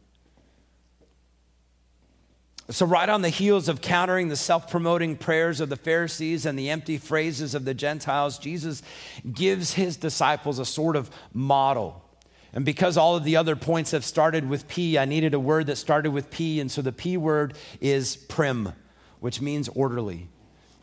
So, 2.69 2.85
right 2.85 3.07
on 3.07 3.21
the 3.21 3.29
heels 3.29 3.69
of 3.69 3.79
countering 3.79 4.27
the 4.27 4.35
self 4.35 4.69
promoting 4.69 5.15
prayers 5.15 5.61
of 5.61 5.69
the 5.69 5.77
Pharisees 5.77 6.45
and 6.45 6.59
the 6.59 6.69
empty 6.69 6.97
phrases 6.97 7.55
of 7.55 7.63
the 7.63 7.73
Gentiles, 7.73 8.37
Jesus 8.37 8.83
gives 9.31 9.73
his 9.73 9.95
disciples 9.95 10.59
a 10.59 10.65
sort 10.65 10.97
of 10.97 11.09
model. 11.31 12.03
And 12.51 12.65
because 12.65 12.97
all 12.97 13.15
of 13.15 13.23
the 13.23 13.37
other 13.37 13.55
points 13.55 13.91
have 13.91 14.03
started 14.03 14.49
with 14.49 14.67
P, 14.67 14.97
I 14.97 15.05
needed 15.05 15.33
a 15.33 15.39
word 15.39 15.67
that 15.67 15.77
started 15.77 16.11
with 16.11 16.29
P. 16.29 16.59
And 16.59 16.69
so 16.69 16.81
the 16.81 16.91
P 16.91 17.15
word 17.15 17.53
is 17.79 18.17
prim, 18.17 18.73
which 19.21 19.39
means 19.39 19.69
orderly. 19.69 20.27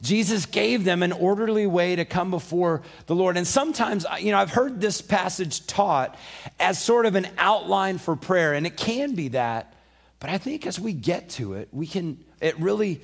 Jesus 0.03 0.47
gave 0.47 0.83
them 0.83 1.03
an 1.03 1.13
orderly 1.13 1.67
way 1.67 1.95
to 1.95 2.05
come 2.05 2.31
before 2.31 2.83
the 3.07 3.15
Lord. 3.15 3.37
And 3.37 3.47
sometimes, 3.47 4.05
you 4.21 4.33
know, 4.33 4.39
I've 4.39 4.51
heard 4.51 4.81
this 4.81 5.01
passage 5.01 5.67
taught 5.67 6.19
as 6.59 6.83
sort 6.83 7.07
of 7.07 7.15
an 7.15 7.29
outline 7.39 7.99
for 7.99 8.17
prayer, 8.17 8.53
and 8.53 8.67
it 8.67 8.77
can 8.77 9.15
be 9.15 9.29
that. 9.29 9.73
But 10.19 10.31
I 10.31 10.39
think 10.39 10.67
as 10.67 10.79
we 10.79 10.93
get 10.93 11.31
to 11.31 11.55
it, 11.55 11.69
we 11.71 11.87
can, 11.87 12.23
it 12.41 12.59
really 12.59 13.01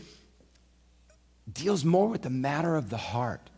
deals 1.53 1.85
more 1.85 2.09
with 2.09 2.23
the 2.23 2.31
matter 2.31 2.75
of 2.75 2.91
the 2.91 2.97
heart, 2.97 3.49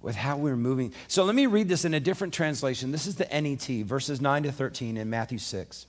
with 0.00 0.14
how 0.14 0.36
we're 0.36 0.56
moving. 0.56 0.92
So 1.08 1.24
let 1.24 1.34
me 1.34 1.46
read 1.46 1.68
this 1.68 1.84
in 1.84 1.94
a 1.94 2.00
different 2.00 2.32
translation. 2.32 2.92
This 2.92 3.06
is 3.06 3.16
the 3.16 3.26
NET, 3.26 3.86
verses 3.86 4.20
9 4.20 4.44
to 4.44 4.52
13 4.52 4.96
in 4.96 5.10
Matthew 5.10 5.38
6. 5.38 5.86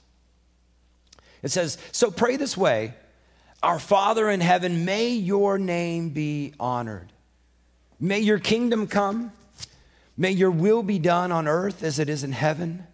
It 1.43 1.49
says, 1.49 1.77
So 1.91 2.09
pray 2.09 2.35
this 2.35 2.57
way. 2.57 2.95
Our 3.63 3.79
Father 3.79 4.29
in 4.29 4.41
heaven, 4.41 4.85
may 4.85 5.09
your 5.09 5.57
name 5.59 6.09
be 6.09 6.53
honored. 6.59 7.11
May 7.99 8.19
your 8.19 8.39
kingdom 8.39 8.87
come. 8.87 9.31
May 10.17 10.31
your 10.31 10.51
will 10.51 10.81
be 10.81 10.97
done 10.97 11.31
on 11.31 11.47
earth 11.47 11.83
as 11.83 11.99
it 11.99 12.09
is 12.09 12.23
in 12.23 12.31
heaven. 12.31 12.85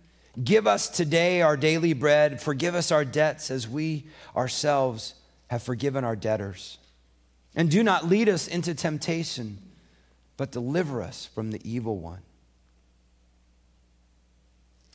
Give 0.44 0.68
us 0.68 0.90
today 0.90 1.42
our 1.42 1.58
daily 1.58 1.94
bread. 1.94 2.42
Forgive 2.42 2.76
us 2.76 2.92
our 2.92 3.06
debts 3.06 3.50
as 3.50 3.68
we 3.68 4.06
ourselves 4.36 5.16
have 5.48 5.64
forgiven 5.64 6.04
our 6.04 6.16
debtors. 6.16 6.78
And 7.56 7.72
do 7.72 7.82
not 7.82 8.08
lead 8.08 8.30
us 8.30 8.48
into 8.48 8.76
temptation, 8.76 9.58
but 10.36 10.52
deliver 10.52 11.02
us 11.02 11.26
from 11.34 11.52
the 11.52 11.62
evil 11.70 11.98
one. 11.98 12.22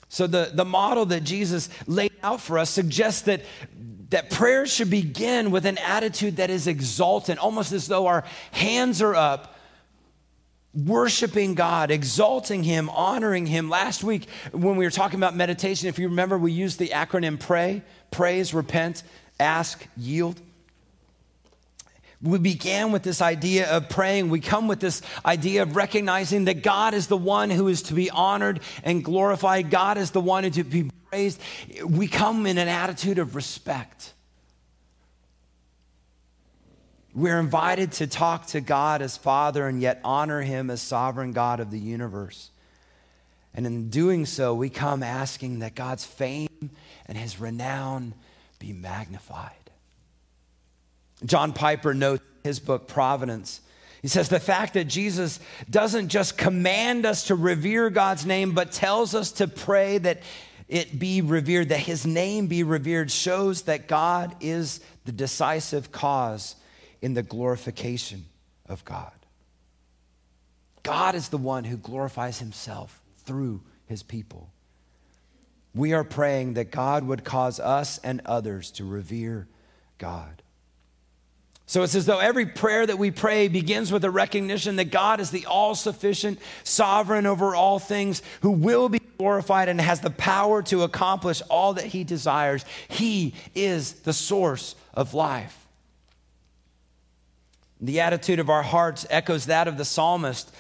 So, 0.09 0.27
the, 0.27 0.51
the 0.53 0.67
model 0.67 1.07
that 1.07 1.25
Jesus 1.25 1.71
laid 1.87 2.12
out 2.23 2.41
for 2.41 2.59
us 2.59 2.71
suggests 2.71 3.23
that 3.23 3.43
that 4.13 4.31
prayer 4.31 4.67
should 4.67 4.91
begin 4.91 5.51
with 5.51 5.65
an 5.65 5.79
attitude 5.79 6.37
that 6.37 6.51
is 6.51 6.67
exultant, 6.67 7.39
almost 7.39 7.73
as 7.73 7.89
though 7.89 8.07
our 8.07 8.25
hands 8.51 9.01
are 9.01 9.15
up, 9.15 9.57
worshiping 10.75 11.55
God, 11.55 11.91
exalting 11.91 12.63
Him, 12.63 12.91
honoring 12.91 13.47
Him. 13.47 13.71
Last 13.71 14.05
week, 14.05 14.29
when 14.53 14.77
we 14.77 14.85
were 14.85 14.91
talking 14.91 15.19
about 15.19 15.35
meditation, 15.35 15.89
if 15.89 15.99
you 15.99 16.09
remember, 16.09 16.37
we 16.37 16.53
used 16.53 16.79
the 16.79 16.89
acronym 16.89 17.41
PRAY 17.41 17.83
praise, 18.11 18.53
repent, 18.53 19.03
ask, 19.41 19.87
yield. 19.97 20.41
We 22.23 22.39
began 22.39 22.93
with 22.93 23.03
this 23.03 23.21
idea 23.21 23.69
of 23.69 23.89
praying. 23.89 24.31
We 24.31 24.41
come 24.41 24.69
with 24.69 24.79
this 24.79 25.03
idea 25.27 25.63
of 25.63 25.75
recognizing 25.75 26.45
that 26.45 26.63
God 26.63 26.95
is 26.95 27.09
the 27.09 27.17
one 27.17 27.51
who 27.51 27.67
is 27.69 27.83
to 27.85 27.95
be 27.95 28.11
honored 28.11 28.61
and 28.85 29.05
glorified. 29.05 29.71
God 29.71 29.99
is 29.99 30.13
the 30.13 30.21
one 30.21 30.45
who 30.45 30.51
to 30.51 30.65
be 30.65 30.91
praised, 31.13 31.41
we 31.85 32.09
come 32.09 32.47
in 32.47 32.57
an 32.57 32.69
attitude 32.69 33.19
of 33.19 33.37
respect. 33.37 34.15
We're 37.15 37.39
invited 37.39 37.93
to 37.93 38.07
talk 38.07 38.47
to 38.49 38.63
God 38.63 39.03
as 39.03 39.19
Father 39.19 39.69
and 39.69 39.83
yet 39.83 40.01
honor 40.05 40.41
Him 40.41 40.71
as 40.71 40.81
sovereign 40.81 41.33
God 41.33 41.61
of 41.61 41.71
the 41.71 41.79
universe. 41.79 42.51
And 43.53 43.67
in 43.67 43.91
doing 43.91 44.25
so, 44.25 44.55
we 44.55 44.71
come 44.71 45.03
asking 45.03 45.59
that 45.59 45.75
God's 45.75 46.07
fame 46.07 46.71
and 47.05 47.19
His 47.19 47.39
renown 47.39 48.15
be 48.59 48.73
magnified. 48.73 49.62
John 51.25 51.53
Piper 51.53 51.95
notes 51.95 52.23
in 52.45 52.49
his 52.49 52.61
book, 52.61 52.89
Providence. 52.89 53.61
He 54.03 54.09
says 54.09 54.29
the 54.29 54.41
fact 54.41 54.75
that 54.75 54.85
Jesus 54.85 55.39
doesn't 55.71 56.09
just 56.09 56.37
command 56.37 57.07
us 57.07 57.27
to 57.29 57.37
revere 57.37 57.89
God's 57.89 58.27
name, 58.27 58.53
but 58.53 58.73
tells 58.73 59.15
us 59.15 59.33
to 59.33 59.47
pray 59.47 59.99
that 59.99 60.23
it 60.69 60.99
be 60.99 61.21
revered, 61.21 61.69
that 61.69 61.79
his 61.79 62.05
name 62.05 62.49
be 62.49 62.65
revered, 62.65 63.11
shows 63.11 63.63
that 63.63 63.87
God 63.87 64.35
is 64.41 64.81
the 65.05 65.13
decisive 65.13 65.93
cause 65.93 66.57
in 67.01 67.15
the 67.15 67.23
glorification 67.23 68.25
of 68.69 68.85
God. 68.85 69.13
God 70.83 71.15
is 71.15 71.29
the 71.29 71.39
one 71.39 71.65
who 71.65 71.77
glorifies 71.77 72.39
himself 72.39 73.01
through 73.19 73.63
his 73.87 74.03
people. 74.03 74.51
We 75.75 75.93
are 75.93 76.05
praying 76.05 76.55
that 76.55 76.71
God 76.71 77.05
would 77.05 77.25
cause 77.25 77.61
us 77.61 77.99
and 77.99 78.21
others 78.25 78.71
to 78.73 78.85
revere 78.85 79.47
God. 79.99 80.43
So 81.73 81.83
it's 81.83 81.95
as 81.95 82.05
though 82.05 82.19
every 82.19 82.45
prayer 82.45 82.87
that 82.87 82.99
we 82.99 83.11
pray 83.11 83.49
begins 83.49 83.91
with 83.91 84.05
a 84.05 84.11
recognition 84.11 84.77
that 84.77 84.91
God 84.91 85.21
is 85.21 85.31
the 85.31 85.47
all 85.47 85.75
sufficient, 85.75 86.39
sovereign 86.65 87.25
over 87.25 87.55
all 87.55 87.79
things, 87.79 88.21
who 88.43 88.51
will 88.51 88.91
be 88.91 89.01
glorified 89.17 89.71
and 89.71 89.81
has 89.81 90.01
the 90.01 90.11
power 90.11 90.63
to 90.65 90.83
accomplish 90.83 91.41
all 91.49 91.73
that 91.73 91.87
he 91.87 92.05
desires. 92.05 92.67
He 92.89 93.33
is 93.55 93.95
the 93.95 94.13
source 94.13 94.75
of 94.93 95.15
life. 95.15 95.67
The 97.81 98.01
attitude 98.01 98.39
of 98.39 98.51
our 98.51 98.63
hearts 98.63 99.07
echoes 99.09 99.47
that 99.47 99.67
of 99.67 99.79
the 99.79 99.87
psalmist 99.87 100.55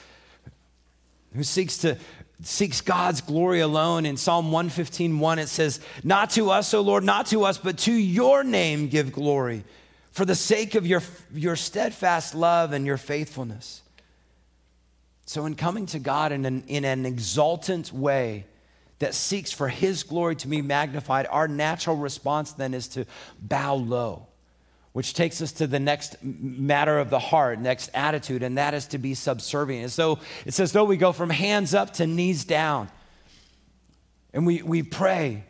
who 1.34 1.44
seeks 1.44 1.76
to 1.78 1.98
seeks 2.40 2.80
God's 2.80 3.20
glory 3.20 3.60
alone. 3.60 4.06
In 4.06 4.16
Psalm 4.16 4.50
115, 4.50 5.18
1, 5.18 5.38
it 5.38 5.48
says, 5.48 5.78
Not 6.02 6.30
to 6.30 6.50
us, 6.50 6.72
O 6.72 6.80
Lord, 6.80 7.04
not 7.04 7.26
to 7.26 7.44
us, 7.44 7.58
but 7.58 7.76
to 7.80 7.92
your 7.92 8.42
name 8.42 8.88
give 8.88 9.12
glory 9.12 9.64
for 10.12 10.24
the 10.24 10.34
sake 10.34 10.74
of 10.74 10.86
your, 10.86 11.02
your 11.34 11.56
steadfast 11.56 12.34
love 12.34 12.72
and 12.72 12.86
your 12.86 12.98
faithfulness. 12.98 13.82
So, 15.24 15.46
in 15.46 15.54
coming 15.54 15.86
to 15.86 15.98
God 15.98 16.32
in 16.32 16.44
an, 16.44 16.64
in 16.68 16.84
an 16.84 17.06
exultant 17.06 17.92
way 17.92 18.44
that 18.98 19.14
seeks 19.14 19.50
for 19.50 19.68
His 19.68 20.02
glory 20.02 20.36
to 20.36 20.48
be 20.48 20.60
magnified, 20.60 21.26
our 21.30 21.48
natural 21.48 21.96
response 21.96 22.52
then 22.52 22.74
is 22.74 22.88
to 22.88 23.06
bow 23.40 23.74
low, 23.74 24.26
which 24.92 25.14
takes 25.14 25.40
us 25.40 25.52
to 25.52 25.66
the 25.66 25.80
next 25.80 26.16
matter 26.22 26.98
of 26.98 27.08
the 27.08 27.18
heart, 27.18 27.58
next 27.58 27.90
attitude, 27.94 28.42
and 28.42 28.58
that 28.58 28.74
is 28.74 28.86
to 28.88 28.98
be 28.98 29.14
subservient. 29.14 29.86
As 29.86 29.96
though, 29.96 30.18
it's 30.44 30.60
as 30.60 30.72
though 30.72 30.84
we 30.84 30.98
go 30.98 31.12
from 31.12 31.30
hands 31.30 31.72
up 31.72 31.94
to 31.94 32.06
knees 32.06 32.44
down. 32.44 32.90
And 34.34 34.46
we, 34.46 34.62
we 34.62 34.82
pray, 34.82 35.44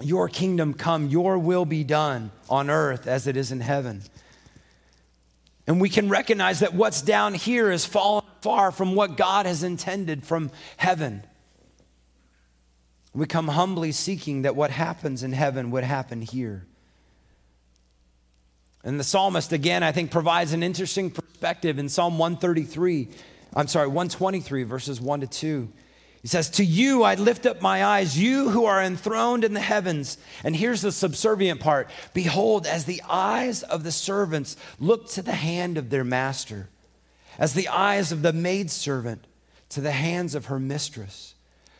your 0.00 0.28
kingdom 0.28 0.74
come, 0.74 1.08
your 1.08 1.38
will 1.38 1.64
be 1.64 1.84
done 1.84 2.30
on 2.48 2.70
earth 2.70 3.06
as 3.06 3.26
it 3.26 3.36
is 3.36 3.52
in 3.52 3.60
heaven. 3.60 4.02
And 5.66 5.80
we 5.80 5.88
can 5.88 6.08
recognize 6.08 6.60
that 6.60 6.74
what's 6.74 7.02
down 7.02 7.34
here 7.34 7.70
is 7.70 7.84
fallen 7.84 8.24
far 8.40 8.70
from 8.72 8.94
what 8.94 9.16
God 9.16 9.46
has 9.46 9.62
intended 9.62 10.24
from 10.24 10.50
heaven. 10.76 11.22
We 13.12 13.26
come 13.26 13.48
humbly 13.48 13.92
seeking 13.92 14.42
that 14.42 14.56
what 14.56 14.70
happens 14.70 15.22
in 15.22 15.32
heaven 15.32 15.70
would 15.72 15.84
happen 15.84 16.22
here. 16.22 16.66
And 18.84 18.98
the 18.98 19.04
psalmist, 19.04 19.52
again, 19.52 19.82
I 19.82 19.92
think 19.92 20.10
provides 20.10 20.52
an 20.52 20.62
interesting 20.62 21.10
perspective 21.10 21.78
in 21.78 21.88
Psalm 21.88 22.18
133. 22.18 23.08
I'm 23.54 23.66
sorry, 23.66 23.88
123, 23.88 24.62
verses 24.62 25.00
1 25.00 25.20
to 25.20 25.26
2. 25.26 25.68
He 26.22 26.28
says, 26.28 26.50
To 26.50 26.64
you 26.64 27.02
I 27.02 27.14
lift 27.14 27.46
up 27.46 27.62
my 27.62 27.84
eyes, 27.84 28.18
you 28.18 28.50
who 28.50 28.64
are 28.64 28.82
enthroned 28.82 29.44
in 29.44 29.54
the 29.54 29.60
heavens. 29.60 30.18
And 30.42 30.56
here's 30.56 30.82
the 30.82 30.92
subservient 30.92 31.60
part 31.60 31.90
Behold, 32.14 32.66
as 32.66 32.84
the 32.84 33.02
eyes 33.08 33.62
of 33.62 33.84
the 33.84 33.92
servants 33.92 34.56
look 34.80 35.08
to 35.10 35.22
the 35.22 35.32
hand 35.32 35.78
of 35.78 35.90
their 35.90 36.04
master, 36.04 36.68
as 37.38 37.54
the 37.54 37.68
eyes 37.68 38.10
of 38.10 38.22
the 38.22 38.32
maidservant 38.32 39.24
to 39.70 39.80
the 39.80 39.92
hands 39.92 40.34
of 40.34 40.46
her 40.46 40.58
mistress, 40.58 41.34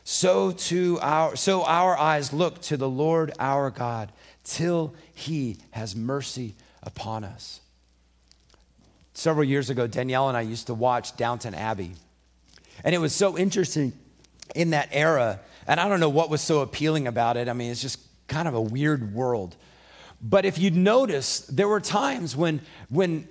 so, 0.05 0.53
to 0.53 0.98
our, 1.03 1.37
so 1.37 1.64
our 1.64 1.98
eyes 1.98 2.33
look 2.33 2.62
to 2.62 2.77
the 2.77 2.88
Lord 2.88 3.33
our 3.38 3.70
God 3.70 4.11
till 4.42 4.94
he 5.14 5.59
has 5.72 5.94
mercy 5.94 6.55
upon 6.83 7.24
us. 7.24 7.61
Several 9.12 9.44
years 9.44 9.68
ago, 9.68 9.87
Danielle 9.87 10.29
and 10.29 10.37
I 10.37 10.42
used 10.42 10.68
to 10.68 10.74
watch 10.74 11.16
Downton 11.16 11.55
Abbey. 11.55 11.92
And 12.85 12.94
it 12.94 12.98
was 12.98 13.14
so 13.14 13.37
interesting 13.37 13.92
in 14.54 14.70
that 14.70 14.88
era. 14.92 15.40
And 15.66 15.78
I 15.78 15.88
don't 15.88 16.00
know 16.00 16.08
what 16.08 16.30
was 16.30 16.40
so 16.40 16.61
appealing 16.61 17.06
about 17.06 17.37
it. 17.37 17.48
I 17.48 17.52
mean, 17.52 17.70
it's 17.70 17.82
just 17.82 18.00
kind 18.26 18.48
of 18.48 18.54
a 18.54 18.61
weird 18.61 19.14
world. 19.14 19.56
But 20.20 20.44
if 20.44 20.58
you'd 20.58 20.74
notice, 20.74 21.40
there 21.40 21.68
were 21.68 21.80
times 21.80 22.37
when, 22.37 22.61
when, 22.88 23.28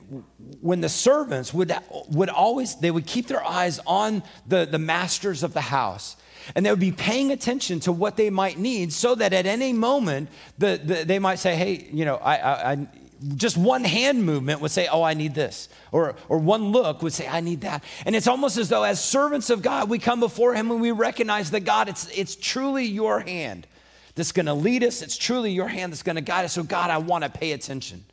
when 0.61 0.79
the 0.79 0.89
servants 0.89 1.53
would, 1.53 1.73
would 2.09 2.29
always, 2.29 2.75
they 2.75 2.91
would 2.91 3.05
keep 3.05 3.27
their 3.27 3.43
eyes 3.43 3.79
on 3.85 4.23
the, 4.47 4.65
the 4.65 4.79
masters 4.79 5.43
of 5.43 5.53
the 5.53 5.61
house. 5.61 6.15
And 6.55 6.65
they 6.65 6.69
would 6.69 6.79
be 6.79 6.93
paying 6.93 7.31
attention 7.31 7.81
to 7.81 7.91
what 7.91 8.15
they 8.15 8.29
might 8.29 8.57
need 8.57 8.93
so 8.93 9.15
that 9.15 9.33
at 9.33 9.45
any 9.45 9.73
moment, 9.73 10.29
the, 10.57 10.79
the 10.81 11.03
they 11.03 11.19
might 11.19 11.39
say, 11.39 11.55
hey, 11.55 11.89
you 11.91 12.05
know, 12.05 12.15
I, 12.15 12.37
I, 12.37 12.71
I 12.71 12.87
just 13.35 13.57
one 13.57 13.83
hand 13.83 14.23
movement 14.23 14.61
would 14.61 14.71
say, 14.71 14.87
Oh, 14.91 15.03
I 15.03 15.13
need 15.13 15.33
this. 15.33 15.69
Or, 15.91 16.15
or 16.29 16.37
one 16.37 16.71
look 16.71 17.01
would 17.01 17.13
say, 17.13 17.27
I 17.27 17.41
need 17.41 17.61
that. 17.61 17.83
And 18.05 18.15
it's 18.15 18.27
almost 18.27 18.57
as 18.57 18.69
though, 18.69 18.83
as 18.83 19.03
servants 19.03 19.49
of 19.49 19.61
God, 19.61 19.89
we 19.89 19.99
come 19.99 20.19
before 20.19 20.53
Him 20.53 20.71
and 20.71 20.81
we 20.81 20.91
recognize 20.91 21.51
that 21.51 21.61
God, 21.61 21.89
it's, 21.89 22.07
it's 22.09 22.35
truly 22.35 22.85
your 22.85 23.19
hand 23.19 23.67
that's 24.15 24.31
going 24.31 24.47
to 24.47 24.53
lead 24.53 24.83
us. 24.83 25.01
It's 25.01 25.17
truly 25.17 25.51
your 25.51 25.67
hand 25.67 25.91
that's 25.91 26.03
going 26.03 26.15
to 26.15 26.21
guide 26.21 26.45
us. 26.45 26.53
So, 26.53 26.63
God, 26.63 26.89
I 26.89 26.97
want 26.97 27.23
to 27.23 27.29
pay 27.29 27.51
attention 27.51 28.03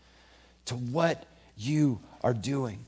to 0.67 0.75
what 0.75 1.25
you 1.57 2.01
are 2.23 2.35
doing. 2.35 2.85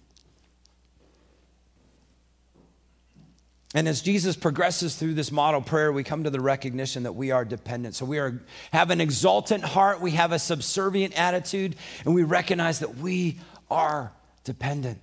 And 3.76 3.86
as 3.86 4.00
Jesus 4.00 4.36
progresses 4.36 4.96
through 4.96 5.12
this 5.12 5.30
model 5.30 5.60
prayer, 5.60 5.92
we 5.92 6.02
come 6.02 6.24
to 6.24 6.30
the 6.30 6.40
recognition 6.40 7.02
that 7.02 7.12
we 7.12 7.30
are 7.30 7.44
dependent. 7.44 7.94
So 7.94 8.06
we 8.06 8.18
are, 8.18 8.40
have 8.72 8.90
an 8.90 9.02
exultant 9.02 9.62
heart, 9.62 10.00
we 10.00 10.12
have 10.12 10.32
a 10.32 10.38
subservient 10.38 11.12
attitude, 11.12 11.76
and 12.06 12.14
we 12.14 12.22
recognize 12.22 12.78
that 12.78 12.96
we 12.96 13.38
are 13.70 14.14
dependent. 14.44 14.98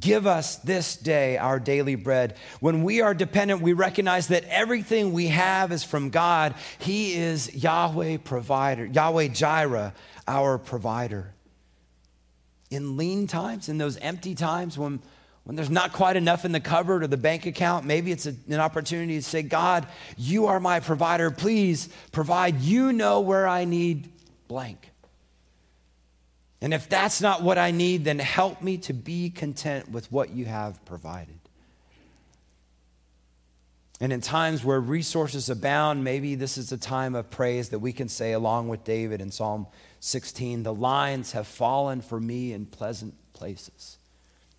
Give 0.00 0.26
us 0.26 0.56
this 0.56 0.96
day 0.96 1.36
our 1.36 1.60
daily 1.60 1.94
bread. 1.94 2.36
When 2.58 2.82
we 2.82 3.02
are 3.02 3.14
dependent, 3.14 3.62
we 3.62 3.72
recognize 3.72 4.26
that 4.28 4.42
everything 4.48 5.12
we 5.12 5.28
have 5.28 5.70
is 5.70 5.84
from 5.84 6.10
God. 6.10 6.56
He 6.80 7.14
is 7.14 7.54
Yahweh 7.54 8.16
provider, 8.24 8.84
Yahweh 8.84 9.28
Jireh, 9.28 9.94
our 10.26 10.58
provider. 10.58 11.34
In 12.68 12.96
lean 12.96 13.28
times, 13.28 13.68
in 13.68 13.78
those 13.78 13.96
empty 13.98 14.34
times 14.34 14.76
when, 14.76 15.02
when 15.48 15.56
there's 15.56 15.70
not 15.70 15.94
quite 15.94 16.16
enough 16.16 16.44
in 16.44 16.52
the 16.52 16.60
cupboard 16.60 17.02
or 17.02 17.06
the 17.06 17.16
bank 17.16 17.46
account, 17.46 17.86
maybe 17.86 18.12
it's 18.12 18.26
a, 18.26 18.34
an 18.48 18.60
opportunity 18.60 19.16
to 19.16 19.22
say, 19.22 19.40
God, 19.40 19.86
you 20.18 20.44
are 20.48 20.60
my 20.60 20.78
provider. 20.78 21.30
Please 21.30 21.88
provide. 22.12 22.60
You 22.60 22.92
know 22.92 23.20
where 23.20 23.48
I 23.48 23.64
need 23.64 24.12
blank. 24.46 24.90
And 26.60 26.74
if 26.74 26.90
that's 26.90 27.22
not 27.22 27.42
what 27.42 27.56
I 27.56 27.70
need, 27.70 28.04
then 28.04 28.18
help 28.18 28.60
me 28.60 28.76
to 28.76 28.92
be 28.92 29.30
content 29.30 29.90
with 29.90 30.12
what 30.12 30.28
you 30.28 30.44
have 30.44 30.84
provided. 30.84 31.38
And 34.02 34.12
in 34.12 34.20
times 34.20 34.62
where 34.62 34.78
resources 34.78 35.48
abound, 35.48 36.04
maybe 36.04 36.34
this 36.34 36.58
is 36.58 36.72
a 36.72 36.78
time 36.78 37.14
of 37.14 37.30
praise 37.30 37.70
that 37.70 37.78
we 37.78 37.94
can 37.94 38.10
say, 38.10 38.32
along 38.32 38.68
with 38.68 38.84
David 38.84 39.22
in 39.22 39.30
Psalm 39.30 39.66
16 40.00 40.62
The 40.62 40.74
lines 40.74 41.32
have 41.32 41.46
fallen 41.46 42.02
for 42.02 42.20
me 42.20 42.52
in 42.52 42.66
pleasant 42.66 43.14
places. 43.32 43.97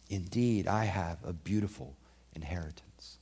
Indeed, 0.10 0.68
I 0.68 0.86
have 0.86 1.18
a 1.24 1.34
beautiful 1.34 1.96
inheritance. 2.36 3.18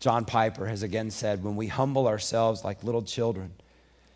John 0.00 0.24
Piper 0.24 0.66
has 0.66 0.82
again 0.82 1.10
said, 1.10 1.44
When 1.44 1.54
we 1.54 1.68
humble 1.68 2.08
ourselves 2.08 2.64
like 2.64 2.82
little 2.82 3.02
children, 3.02 3.52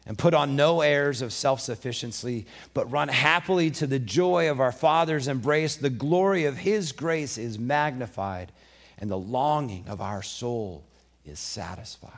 and 0.06 0.16
put 0.16 0.34
on 0.34 0.54
no 0.54 0.80
airs 0.82 1.20
of 1.20 1.32
self 1.32 1.60
sufficiency, 1.60 2.46
but 2.74 2.90
run 2.90 3.08
happily 3.08 3.70
to 3.72 3.86
the 3.86 3.98
joy 3.98 4.50
of 4.50 4.60
our 4.60 4.72
Father's 4.72 5.26
embrace. 5.28 5.76
The 5.76 5.90
glory 5.90 6.44
of 6.44 6.58
His 6.58 6.92
grace 6.92 7.36
is 7.36 7.58
magnified, 7.58 8.52
and 8.98 9.10
the 9.10 9.18
longing 9.18 9.86
of 9.88 10.00
our 10.00 10.22
soul 10.22 10.84
is 11.24 11.40
satisfied. 11.40 12.12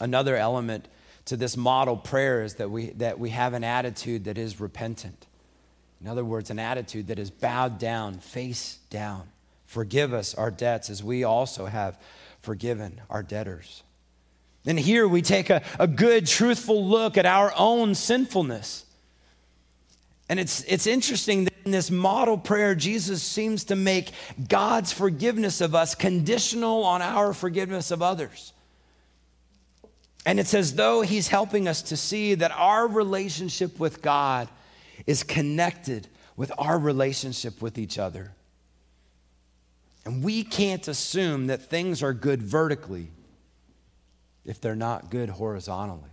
Another 0.00 0.36
element 0.36 0.86
to 1.26 1.36
this 1.36 1.56
model 1.56 1.96
prayer 1.96 2.42
is 2.42 2.54
that 2.54 2.70
we, 2.70 2.90
that 2.90 3.18
we 3.18 3.30
have 3.30 3.54
an 3.54 3.64
attitude 3.64 4.24
that 4.24 4.38
is 4.38 4.60
repentant. 4.60 5.26
In 6.00 6.08
other 6.08 6.24
words, 6.24 6.50
an 6.50 6.58
attitude 6.58 7.08
that 7.08 7.18
is 7.18 7.30
bowed 7.30 7.78
down, 7.78 8.18
face 8.18 8.78
down. 8.90 9.28
Forgive 9.66 10.12
us 10.12 10.34
our 10.34 10.50
debts 10.50 10.90
as 10.90 11.02
we 11.02 11.24
also 11.24 11.66
have 11.66 11.98
forgiven 12.40 13.00
our 13.08 13.22
debtors. 13.22 13.82
And 14.66 14.78
here 14.78 15.06
we 15.06 15.22
take 15.22 15.50
a, 15.50 15.62
a 15.78 15.86
good, 15.86 16.26
truthful 16.26 16.86
look 16.86 17.16
at 17.16 17.26
our 17.26 17.52
own 17.56 17.94
sinfulness. 17.94 18.84
And 20.28 20.40
it's, 20.40 20.62
it's 20.64 20.86
interesting 20.86 21.44
that 21.44 21.54
in 21.64 21.70
this 21.70 21.90
model 21.90 22.38
prayer, 22.38 22.74
Jesus 22.74 23.22
seems 23.22 23.64
to 23.64 23.76
make 23.76 24.10
God's 24.48 24.92
forgiveness 24.92 25.60
of 25.60 25.74
us 25.74 25.94
conditional 25.94 26.84
on 26.84 27.02
our 27.02 27.34
forgiveness 27.34 27.90
of 27.90 28.00
others. 28.02 28.52
And 30.26 30.40
it's 30.40 30.54
as 30.54 30.74
though 30.74 31.02
he's 31.02 31.28
helping 31.28 31.68
us 31.68 31.82
to 31.82 31.96
see 31.96 32.34
that 32.34 32.52
our 32.52 32.86
relationship 32.86 33.78
with 33.78 34.00
God 34.00 34.48
is 35.06 35.22
connected 35.22 36.08
with 36.36 36.52
our 36.58 36.78
relationship 36.78 37.62
with 37.62 37.78
each 37.78 37.98
other. 37.98 38.32
And 40.04 40.22
we 40.22 40.42
can't 40.42 40.86
assume 40.86 41.46
that 41.46 41.62
things 41.62 42.02
are 42.02 42.12
good 42.12 42.42
vertically 42.42 43.10
if 44.44 44.60
they're 44.60 44.76
not 44.76 45.10
good 45.10 45.30
horizontally. 45.30 46.10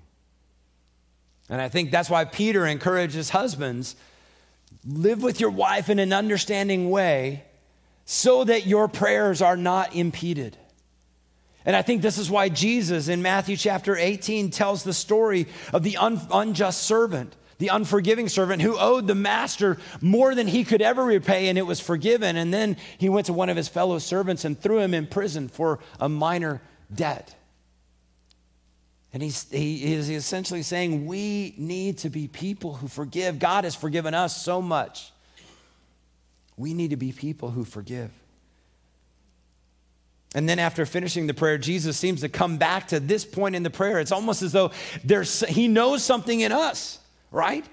And 1.50 1.60
I 1.60 1.68
think 1.68 1.92
that's 1.92 2.10
why 2.10 2.24
Peter 2.24 2.66
encourages 2.66 3.30
husbands 3.30 3.96
live 4.86 5.22
with 5.22 5.40
your 5.42 5.50
wife 5.50 5.90
in 5.90 6.00
an 6.00 6.14
understanding 6.14 6.90
way 6.90 7.44
so 8.06 8.44
that 8.46 8.66
your 8.66 8.88
prayers 8.88 9.42
are 9.42 9.58
not 9.58 9.96
impeded. 9.96 10.58
And 11.66 11.76
I 11.76 11.82
think 11.82 12.02
this 12.02 12.18
is 12.18 12.32
why 12.32 12.50
Jesus 12.50 13.08
in 13.08 13.22
Matthew 13.22 13.56
chapter 13.56 13.96
18 13.96 14.50
tells 14.50 14.84
the 14.84 14.94
story 14.94 15.48
of 15.74 15.84
the 15.84 15.98
un- 15.98 16.22
unjust 16.32 16.84
servant, 16.84 17.36
the 17.62 17.68
unforgiving 17.68 18.28
servant 18.28 18.60
who 18.60 18.76
owed 18.76 19.06
the 19.06 19.14
master 19.14 19.78
more 20.02 20.34
than 20.34 20.48
he 20.48 20.64
could 20.64 20.82
ever 20.82 21.04
repay, 21.06 21.48
and 21.48 21.60
it 21.60 21.62
was 21.62 21.80
forgiven. 21.80 22.36
And 22.36 22.52
then 22.52 22.76
he 22.98 23.08
went 23.08 23.28
to 23.28 23.34
one 23.34 23.50
of 23.50 23.56
his 23.56 23.68
fellow 23.68 24.00
servants 24.00 24.46
and 24.46 24.60
threw 24.60 24.80
him 24.80 24.96
in 24.96 25.06
prison 25.06 25.48
for 25.48 25.78
a 26.00 26.10
minor 26.10 26.60
debt. 26.94 27.36
And 29.14 29.22
he's, 29.22 29.48
he 29.52 29.94
is 29.94 30.10
essentially 30.10 30.64
saying 30.64 31.06
we 31.06 31.54
need 31.56 32.00
to 32.00 32.10
be 32.10 32.28
people 32.28 32.74
who 32.74 32.88
forgive. 32.88 33.38
God 33.38 33.64
has 33.64 33.76
forgiven 33.76 34.16
us 34.16 34.42
so 34.42 34.60
much. 34.60 35.12
We 36.58 36.74
need 36.74 36.90
to 36.90 36.98
be 36.98 37.12
people 37.12 37.52
who 37.52 37.64
forgive. 37.64 38.10
And 40.34 40.50
then 40.50 40.58
after 40.58 40.88
finishing 40.88 41.28
the 41.28 41.36
prayer, 41.36 41.60
Jesus 41.60 41.96
seems 41.96 42.22
to 42.22 42.30
come 42.30 42.58
back 42.58 42.88
to 42.88 43.00
this 43.00 43.24
point 43.24 43.56
in 43.56 43.62
the 43.62 43.70
prayer. 43.70 44.00
It's 44.00 44.12
almost 44.12 44.42
as 44.42 44.52
though 44.52 44.72
there's, 45.04 45.42
he 45.42 45.68
knows 45.68 46.04
something 46.04 46.40
in 46.40 46.52
us, 46.52 46.98
right? 47.32 47.66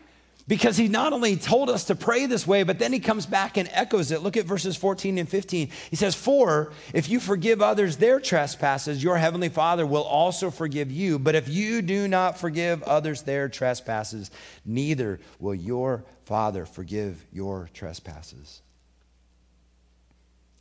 because 0.48 0.78
he 0.78 0.88
not 0.88 1.12
only 1.12 1.36
told 1.36 1.68
us 1.68 1.84
to 1.84 1.94
pray 1.94 2.24
this 2.24 2.46
way, 2.46 2.62
but 2.62 2.78
then 2.78 2.92
he 2.92 2.98
comes 2.98 3.26
back 3.26 3.58
and 3.58 3.68
echoes 3.70 4.10
it. 4.10 4.22
Look 4.22 4.38
at 4.38 4.46
verses 4.46 4.76
14 4.76 5.18
and 5.18 5.28
15. 5.28 5.68
He 5.90 5.96
says, 5.96 6.14
For 6.14 6.72
if 6.94 7.10
you 7.10 7.20
forgive 7.20 7.60
others 7.60 7.98
their 7.98 8.18
trespasses, 8.18 9.04
your 9.04 9.18
heavenly 9.18 9.50
Father 9.50 9.86
will 9.86 10.02
also 10.02 10.50
forgive 10.50 10.90
you. 10.90 11.18
But 11.18 11.34
if 11.34 11.48
you 11.48 11.82
do 11.82 12.08
not 12.08 12.38
forgive 12.38 12.82
others 12.84 13.22
their 13.22 13.50
trespasses, 13.50 14.30
neither 14.64 15.20
will 15.38 15.54
your 15.54 16.04
Father 16.24 16.64
forgive 16.64 17.26
your 17.30 17.68
trespasses. 17.74 18.62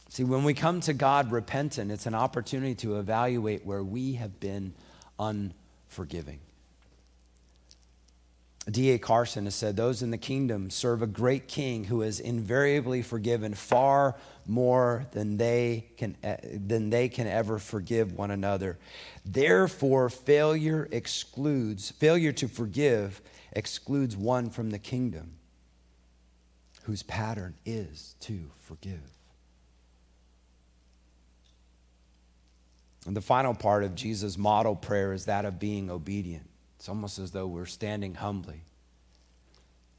See, 0.10 0.26
when 0.26 0.44
we 0.44 0.54
come 0.54 0.82
to 0.82 0.94
God 0.94 1.32
repentant, 1.32 1.92
it's 1.92 2.06
an 2.06 2.16
opportunity 2.16 2.76
to 2.76 3.00
evaluate 3.00 3.66
where 3.66 3.84
we 3.84 4.14
have 4.14 4.40
been 4.42 4.74
unforgiving. 5.18 6.40
D.A. 8.70 9.00
Carson 9.00 9.46
has 9.46 9.56
said, 9.56 9.78
Those 9.78 10.02
in 10.02 10.12
the 10.12 10.18
kingdom 10.18 10.70
serve 10.70 11.02
a 11.02 11.08
great 11.08 11.48
king 11.48 11.86
who 11.86 12.02
has 12.02 12.20
invariably 12.20 13.02
forgiven 13.02 13.54
far 13.54 14.16
more 14.46 15.06
than 15.12 15.38
they 15.38 15.88
can, 15.96 16.18
uh, 16.24 16.36
than 16.44 16.90
they 16.90 17.08
can 17.08 17.28
ever 17.28 17.60
forgive 17.60 18.12
one 18.12 18.30
another. 18.30 18.78
Therefore, 19.26 20.10
failure 20.10 20.88
excludes, 20.92 21.92
failure 21.92 22.34
to 22.34 22.48
forgive 22.50 23.22
excludes 23.54 24.18
one 24.18 24.50
from 24.50 24.70
the 24.70 24.80
kingdom 24.80 25.38
whose 26.84 27.04
pattern 27.04 27.56
is 27.66 28.16
to 28.22 28.52
forgive. 28.60 29.00
And 33.06 33.16
the 33.16 33.22
final 33.22 33.54
part 33.54 33.86
of 33.86 33.96
Jesus' 33.96 34.38
model 34.38 34.76
prayer 34.76 35.14
is 35.14 35.26
that 35.26 35.46
of 35.46 35.60
being 35.60 35.90
obedient. 35.90 36.50
It's 36.88 36.90
almost 36.90 37.20
as 37.20 37.32
though 37.32 37.48
we're 37.48 37.66
standing 37.66 38.16
humbly. 38.16 38.62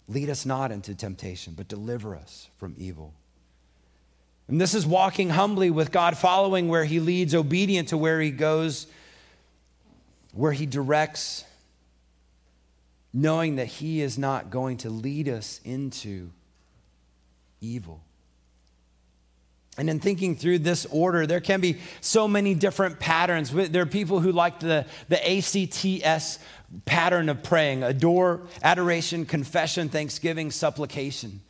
Lead 0.09 0.31
us 0.31 0.47
not 0.47 0.73
into 0.73 0.95
temptation, 0.95 1.53
but 1.55 1.69
deliver 1.69 2.17
us 2.17 2.49
from 2.57 2.75
evil. 2.79 3.13
And 4.49 4.59
this 4.59 4.73
is 4.73 4.87
walking 4.87 5.29
humbly 5.29 5.69
with 5.69 5.93
God, 5.93 6.17
following 6.17 6.67
where 6.67 6.87
He 6.87 6.99
leads, 6.99 7.35
obedient 7.35 7.89
to 7.89 7.99
where 7.99 8.23
He 8.23 8.31
goes, 8.31 8.87
where 10.33 10.53
He 10.53 10.65
directs, 10.65 11.45
knowing 13.13 13.57
that 13.57 13.67
He 13.67 14.01
is 14.01 14.17
not 14.17 14.49
going 14.49 14.79
to 14.79 14.89
lead 14.89 15.29
us 15.29 15.61
into 15.67 16.31
evil. 17.61 18.01
And 19.79 19.89
in 19.89 20.01
thinking 20.01 20.35
through 20.35 20.59
this 20.59 20.87
order, 20.87 21.25
there 21.25 21.41
can 21.41 21.61
be 21.61 21.79
so 22.01 22.27
many 22.27 22.55
different 22.55 22.99
patterns. 22.99 23.53
There 23.53 23.83
are 23.83 23.87
people 23.87 24.19
who 24.19 24.33
like 24.33 24.59
the, 24.59 24.87
the 25.09 25.19
ACTS 25.23 26.41
pattern 26.85 27.29
of 27.29 27.43
praying 27.43 27.83
adore, 27.83 28.43
adoration, 28.63 29.25
confession, 29.25 29.89
thanksgiving, 29.89 30.51
supplication. 30.51 31.41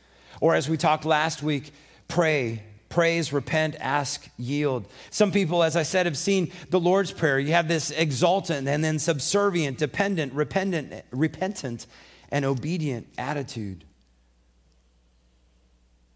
Or 0.41 0.55
as 0.55 0.69
we 0.69 0.77
talked 0.77 1.05
last 1.05 1.43
week, 1.43 1.73
pray, 2.07 2.63
praise, 2.89 3.33
repent, 3.33 3.77
ask, 3.81 4.29
yield. 4.37 4.87
Some 5.11 5.33
people, 5.33 5.63
as 5.63 5.77
I 5.77 5.83
said, 5.83 6.07
have 6.07 6.17
seen 6.17 6.53
the 6.71 6.81
Lord's 6.81 7.13
Prayer. 7.13 7.39
You 7.39 7.53
have 7.53 7.69
this 7.69 7.91
exultant 7.91 8.69
and 8.69 8.83
then 8.83 8.99
subservient, 8.99 9.79
dependent, 9.79 10.33
repentant, 10.33 11.05
repentant, 11.11 11.87
and 12.31 12.45
obedient 12.45 13.09
attitude. 13.19 13.85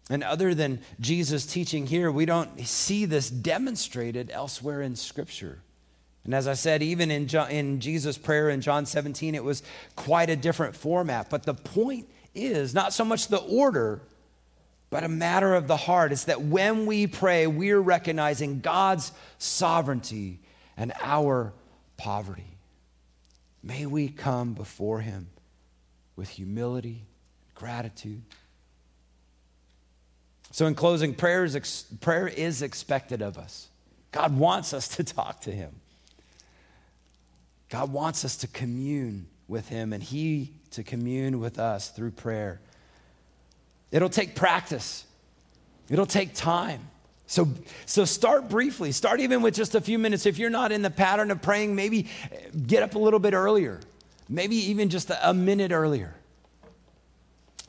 And 0.09 0.23
other 0.23 0.53
than 0.53 0.81
Jesus' 0.99 1.45
teaching 1.45 1.87
here, 1.87 2.11
we 2.11 2.25
don't 2.25 2.65
see 2.67 3.05
this 3.05 3.29
demonstrated 3.29 4.29
elsewhere 4.31 4.81
in 4.81 4.95
Scripture. 4.95 5.59
And 6.25 6.33
as 6.33 6.47
I 6.47 6.53
said, 6.53 6.81
even 6.81 7.11
in, 7.11 7.27
John, 7.27 7.51
in 7.51 7.79
Jesus' 7.79 8.17
prayer 8.17 8.49
in 8.49 8.61
John 8.61 8.85
17, 8.85 9.35
it 9.35 9.43
was 9.43 9.61
quite 9.95 10.29
a 10.29 10.35
different 10.35 10.75
format. 10.75 11.29
But 11.29 11.43
the 11.43 11.53
point 11.53 12.07
is 12.33 12.73
not 12.73 12.93
so 12.93 13.03
much 13.03 13.27
the 13.27 13.37
order, 13.37 14.01
but 14.89 15.03
a 15.03 15.09
matter 15.09 15.53
of 15.53 15.67
the 15.67 15.75
heart. 15.75 16.11
It's 16.11 16.25
that 16.25 16.41
when 16.41 16.85
we 16.85 17.07
pray, 17.07 17.47
we're 17.47 17.81
recognizing 17.81 18.61
God's 18.61 19.11
sovereignty 19.37 20.39
and 20.77 20.93
our 21.01 21.53
poverty. 21.97 22.57
May 23.61 23.85
we 23.85 24.07
come 24.07 24.53
before 24.53 25.01
Him 25.01 25.27
with 26.15 26.29
humility 26.29 27.05
and 27.41 27.55
gratitude. 27.55 28.21
So, 30.51 30.67
in 30.67 30.75
closing, 30.75 31.15
prayer 31.15 31.43
is, 31.43 31.55
ex- 31.55 31.85
prayer 31.99 32.27
is 32.27 32.61
expected 32.61 33.21
of 33.21 33.37
us. 33.37 33.69
God 34.11 34.37
wants 34.37 34.73
us 34.73 34.87
to 34.89 35.03
talk 35.03 35.41
to 35.41 35.51
Him. 35.51 35.73
God 37.73 37.91
wants 37.91 38.23
us 38.23 38.37
to 38.37 38.47
commune 38.47 39.25
with 39.47 39.67
Him 39.67 39.93
and 39.93 40.03
He 40.03 40.51
to 40.73 40.83
commune 40.83 41.39
with 41.39 41.57
us 41.57 41.89
through 41.89 42.11
prayer. 42.11 42.61
It'll 43.91 44.11
take 44.11 44.35
practice, 44.35 45.07
it'll 45.89 46.05
take 46.05 46.35
time. 46.35 46.81
So, 47.25 47.47
so 47.87 48.05
start 48.05 48.47
briefly. 48.47 48.91
Start 48.91 49.21
even 49.21 49.41
with 49.41 49.55
just 49.55 49.73
a 49.73 49.81
few 49.81 49.97
minutes. 49.97 50.27
If 50.27 50.37
you're 50.37 50.51
not 50.51 50.71
in 50.71 50.83
the 50.83 50.91
pattern 50.91 51.31
of 51.31 51.41
praying, 51.41 51.73
maybe 51.73 52.09
get 52.67 52.83
up 52.83 52.93
a 52.93 52.99
little 52.99 53.17
bit 53.17 53.33
earlier, 53.33 53.79
maybe 54.29 54.55
even 54.69 54.89
just 54.89 55.09
a 55.09 55.33
minute 55.33 55.71
earlier. 55.71 56.13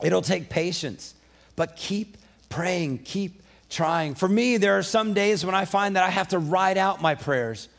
It'll 0.03 0.21
take 0.21 0.51
patience, 0.51 1.15
but 1.55 1.77
keep 1.77 2.17
praying, 2.49 2.99
keep 2.99 3.41
trying. 3.71 4.13
For 4.13 4.29
me, 4.29 4.57
there 4.57 4.77
are 4.77 4.83
some 4.83 5.15
days 5.15 5.43
when 5.43 5.55
I 5.55 5.65
find 5.65 5.95
that 5.95 6.03
I 6.03 6.11
have 6.11 6.27
to 6.27 6.37
write 6.37 6.77
out 6.77 7.01
my 7.01 7.15
prayers. 7.15 7.69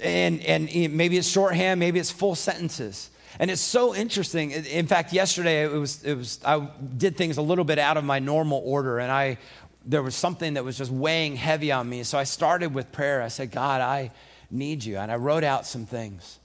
And, 0.00 0.40
and 0.42 0.94
maybe 0.94 1.18
it's 1.18 1.28
shorthand, 1.28 1.78
maybe 1.78 1.98
it's 1.98 2.10
full 2.10 2.34
sentences. 2.34 3.10
And 3.38 3.50
it's 3.50 3.62
so 3.62 3.94
interesting. 3.94 4.50
In 4.50 4.86
fact, 4.86 5.12
yesterday 5.12 5.64
it 5.64 5.72
was, 5.72 6.02
it 6.04 6.14
was 6.14 6.38
I 6.44 6.68
did 6.96 7.16
things 7.16 7.38
a 7.38 7.42
little 7.42 7.64
bit 7.64 7.78
out 7.78 7.96
of 7.96 8.04
my 8.04 8.18
normal 8.18 8.62
order, 8.64 8.98
and 8.98 9.10
I 9.10 9.38
there 9.84 10.02
was 10.02 10.14
something 10.14 10.54
that 10.54 10.64
was 10.64 10.78
just 10.78 10.90
weighing 10.90 11.36
heavy 11.36 11.72
on 11.72 11.88
me. 11.88 12.02
So 12.04 12.18
I 12.18 12.24
started 12.24 12.74
with 12.74 12.92
prayer. 12.92 13.22
I 13.22 13.28
said, 13.28 13.50
God, 13.50 13.80
I 13.80 14.10
need 14.50 14.84
you. 14.84 14.96
And 14.96 15.10
I 15.10 15.16
wrote 15.16 15.44
out 15.44 15.66
some 15.66 15.86
things. 15.86 16.38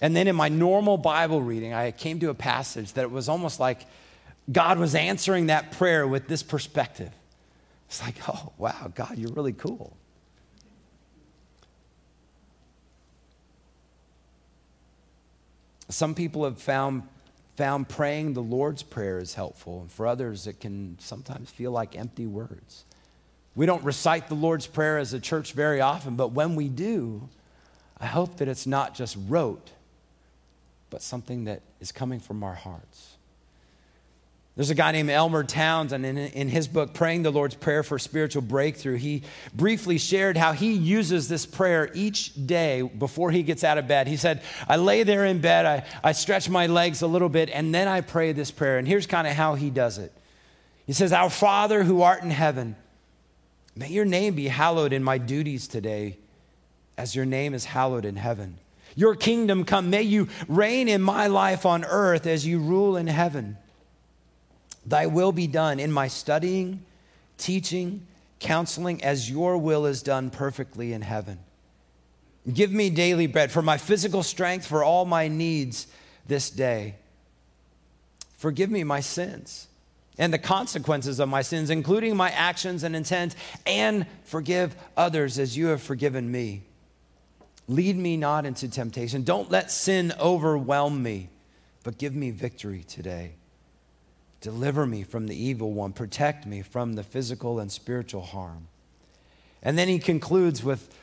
And 0.00 0.14
then 0.14 0.28
in 0.28 0.36
my 0.36 0.48
normal 0.48 0.96
Bible 0.96 1.42
reading, 1.42 1.74
I 1.74 1.90
came 1.90 2.20
to 2.20 2.30
a 2.30 2.34
passage 2.34 2.92
that 2.94 3.02
it 3.02 3.10
was 3.10 3.28
almost 3.28 3.58
like 3.58 3.82
God 4.50 4.78
was 4.78 4.94
answering 4.94 5.46
that 5.46 5.72
prayer 5.72 6.06
with 6.06 6.28
this 6.28 6.42
perspective. 6.42 7.10
It's 7.88 8.02
like, 8.02 8.16
oh, 8.28 8.52
wow, 8.58 8.92
God, 8.94 9.16
you're 9.16 9.32
really 9.32 9.52
cool. 9.52 9.96
Some 15.88 16.14
people 16.14 16.44
have 16.44 16.58
found, 16.58 17.02
found 17.56 17.88
praying 17.88 18.34
the 18.34 18.42
Lord's 18.42 18.82
Prayer 18.82 19.18
is 19.18 19.34
helpful, 19.34 19.80
and 19.80 19.90
for 19.90 20.06
others, 20.06 20.46
it 20.46 20.60
can 20.60 20.96
sometimes 21.00 21.50
feel 21.50 21.70
like 21.70 21.96
empty 21.96 22.26
words. 22.26 22.84
We 23.54 23.66
don't 23.66 23.82
recite 23.82 24.28
the 24.28 24.34
Lord's 24.34 24.66
Prayer 24.66 24.98
as 24.98 25.12
a 25.12 25.20
church 25.20 25.52
very 25.52 25.80
often, 25.80 26.14
but 26.14 26.32
when 26.32 26.54
we 26.54 26.68
do, 26.68 27.28
I 28.00 28.06
hope 28.06 28.36
that 28.36 28.48
it's 28.48 28.66
not 28.66 28.94
just 28.94 29.16
rote, 29.28 29.70
but 30.90 31.02
something 31.02 31.44
that 31.44 31.62
is 31.80 31.90
coming 31.90 32.20
from 32.20 32.42
our 32.42 32.54
hearts. 32.54 33.17
There's 34.58 34.70
a 34.70 34.74
guy 34.74 34.90
named 34.90 35.08
Elmer 35.08 35.44
Townsend, 35.44 36.04
and 36.04 36.18
in, 36.18 36.26
in 36.32 36.48
his 36.48 36.66
book, 36.66 36.92
Praying 36.92 37.22
the 37.22 37.30
Lord's 37.30 37.54
Prayer 37.54 37.84
for 37.84 37.96
Spiritual 37.96 38.42
Breakthrough, 38.42 38.96
he 38.96 39.22
briefly 39.54 39.98
shared 39.98 40.36
how 40.36 40.50
he 40.50 40.72
uses 40.72 41.28
this 41.28 41.46
prayer 41.46 41.92
each 41.94 42.34
day 42.44 42.82
before 42.82 43.30
he 43.30 43.44
gets 43.44 43.62
out 43.62 43.78
of 43.78 43.86
bed. 43.86 44.08
He 44.08 44.16
said, 44.16 44.42
I 44.68 44.74
lay 44.74 45.04
there 45.04 45.24
in 45.26 45.40
bed, 45.40 45.64
I, 45.64 45.84
I 46.02 46.10
stretch 46.10 46.50
my 46.50 46.66
legs 46.66 47.02
a 47.02 47.06
little 47.06 47.28
bit, 47.28 47.50
and 47.50 47.72
then 47.72 47.86
I 47.86 48.00
pray 48.00 48.32
this 48.32 48.50
prayer. 48.50 48.78
And 48.78 48.88
here's 48.88 49.06
kind 49.06 49.28
of 49.28 49.34
how 49.34 49.54
he 49.54 49.70
does 49.70 49.98
it 49.98 50.12
He 50.86 50.92
says, 50.92 51.12
Our 51.12 51.30
Father 51.30 51.84
who 51.84 52.02
art 52.02 52.24
in 52.24 52.30
heaven, 52.30 52.74
may 53.76 53.90
your 53.90 54.06
name 54.06 54.34
be 54.34 54.48
hallowed 54.48 54.92
in 54.92 55.04
my 55.04 55.18
duties 55.18 55.68
today, 55.68 56.18
as 56.96 57.14
your 57.14 57.26
name 57.26 57.54
is 57.54 57.64
hallowed 57.64 58.04
in 58.04 58.16
heaven. 58.16 58.58
Your 58.96 59.14
kingdom 59.14 59.64
come, 59.64 59.88
may 59.88 60.02
you 60.02 60.26
reign 60.48 60.88
in 60.88 61.00
my 61.00 61.28
life 61.28 61.64
on 61.64 61.84
earth 61.84 62.26
as 62.26 62.44
you 62.44 62.58
rule 62.58 62.96
in 62.96 63.06
heaven. 63.06 63.56
Thy 64.88 65.06
will 65.06 65.32
be 65.32 65.46
done 65.46 65.78
in 65.78 65.92
my 65.92 66.08
studying, 66.08 66.82
teaching, 67.36 68.06
counseling, 68.40 69.04
as 69.04 69.30
your 69.30 69.58
will 69.58 69.84
is 69.84 70.02
done 70.02 70.30
perfectly 70.30 70.92
in 70.92 71.02
heaven. 71.02 71.38
Give 72.52 72.72
me 72.72 72.88
daily 72.88 73.26
bread 73.26 73.52
for 73.52 73.60
my 73.60 73.76
physical 73.76 74.22
strength, 74.22 74.66
for 74.66 74.82
all 74.82 75.04
my 75.04 75.28
needs 75.28 75.86
this 76.26 76.48
day. 76.48 76.94
Forgive 78.38 78.70
me 78.70 78.82
my 78.84 79.00
sins 79.00 79.66
and 80.16 80.32
the 80.32 80.38
consequences 80.38 81.20
of 81.20 81.28
my 81.28 81.42
sins, 81.42 81.68
including 81.70 82.16
my 82.16 82.30
actions 82.30 82.82
and 82.82 82.96
intent, 82.96 83.34
and 83.66 84.06
forgive 84.24 84.74
others 84.96 85.38
as 85.38 85.56
you 85.56 85.66
have 85.66 85.82
forgiven 85.82 86.30
me. 86.30 86.62
Lead 87.68 87.96
me 87.96 88.16
not 88.16 88.46
into 88.46 88.68
temptation. 88.68 89.22
Don't 89.22 89.50
let 89.50 89.70
sin 89.70 90.14
overwhelm 90.18 91.02
me, 91.02 91.28
but 91.84 91.98
give 91.98 92.14
me 92.14 92.30
victory 92.30 92.82
today. 92.84 93.34
Deliver 94.40 94.86
me 94.86 95.02
from 95.02 95.26
the 95.26 95.36
evil 95.36 95.72
one. 95.72 95.92
Protect 95.92 96.46
me 96.46 96.62
from 96.62 96.94
the 96.94 97.02
physical 97.02 97.58
and 97.58 97.70
spiritual 97.70 98.22
harm. 98.22 98.68
And 99.62 99.76
then 99.76 99.88
he 99.88 99.98
concludes 99.98 100.62
with, 100.62 100.94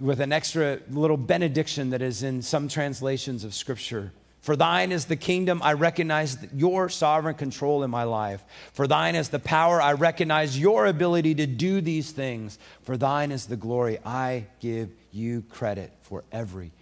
with 0.00 0.20
an 0.20 0.32
extra 0.32 0.80
little 0.90 1.16
benediction 1.16 1.90
that 1.90 2.02
is 2.02 2.22
in 2.22 2.42
some 2.42 2.68
translations 2.68 3.44
of 3.44 3.54
Scripture. 3.54 4.12
For 4.40 4.56
thine 4.56 4.90
is 4.90 5.04
the 5.04 5.14
kingdom. 5.14 5.62
I 5.62 5.74
recognize 5.74 6.36
your 6.52 6.88
sovereign 6.88 7.36
control 7.36 7.84
in 7.84 7.90
my 7.90 8.02
life. 8.02 8.42
For 8.72 8.88
thine 8.88 9.14
is 9.14 9.28
the 9.28 9.38
power. 9.38 9.80
I 9.80 9.92
recognize 9.92 10.58
your 10.58 10.86
ability 10.86 11.36
to 11.36 11.46
do 11.46 11.80
these 11.80 12.10
things. 12.10 12.58
For 12.82 12.96
thine 12.96 13.30
is 13.30 13.46
the 13.46 13.56
glory. 13.56 14.00
I 14.04 14.46
give 14.58 14.90
you 15.12 15.44
credit 15.48 15.92
for 16.00 16.24
every 16.32 16.72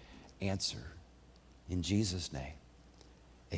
answer. 0.41 0.79
In 1.69 1.83
Jesus' 1.83 2.33
name. 2.33 2.55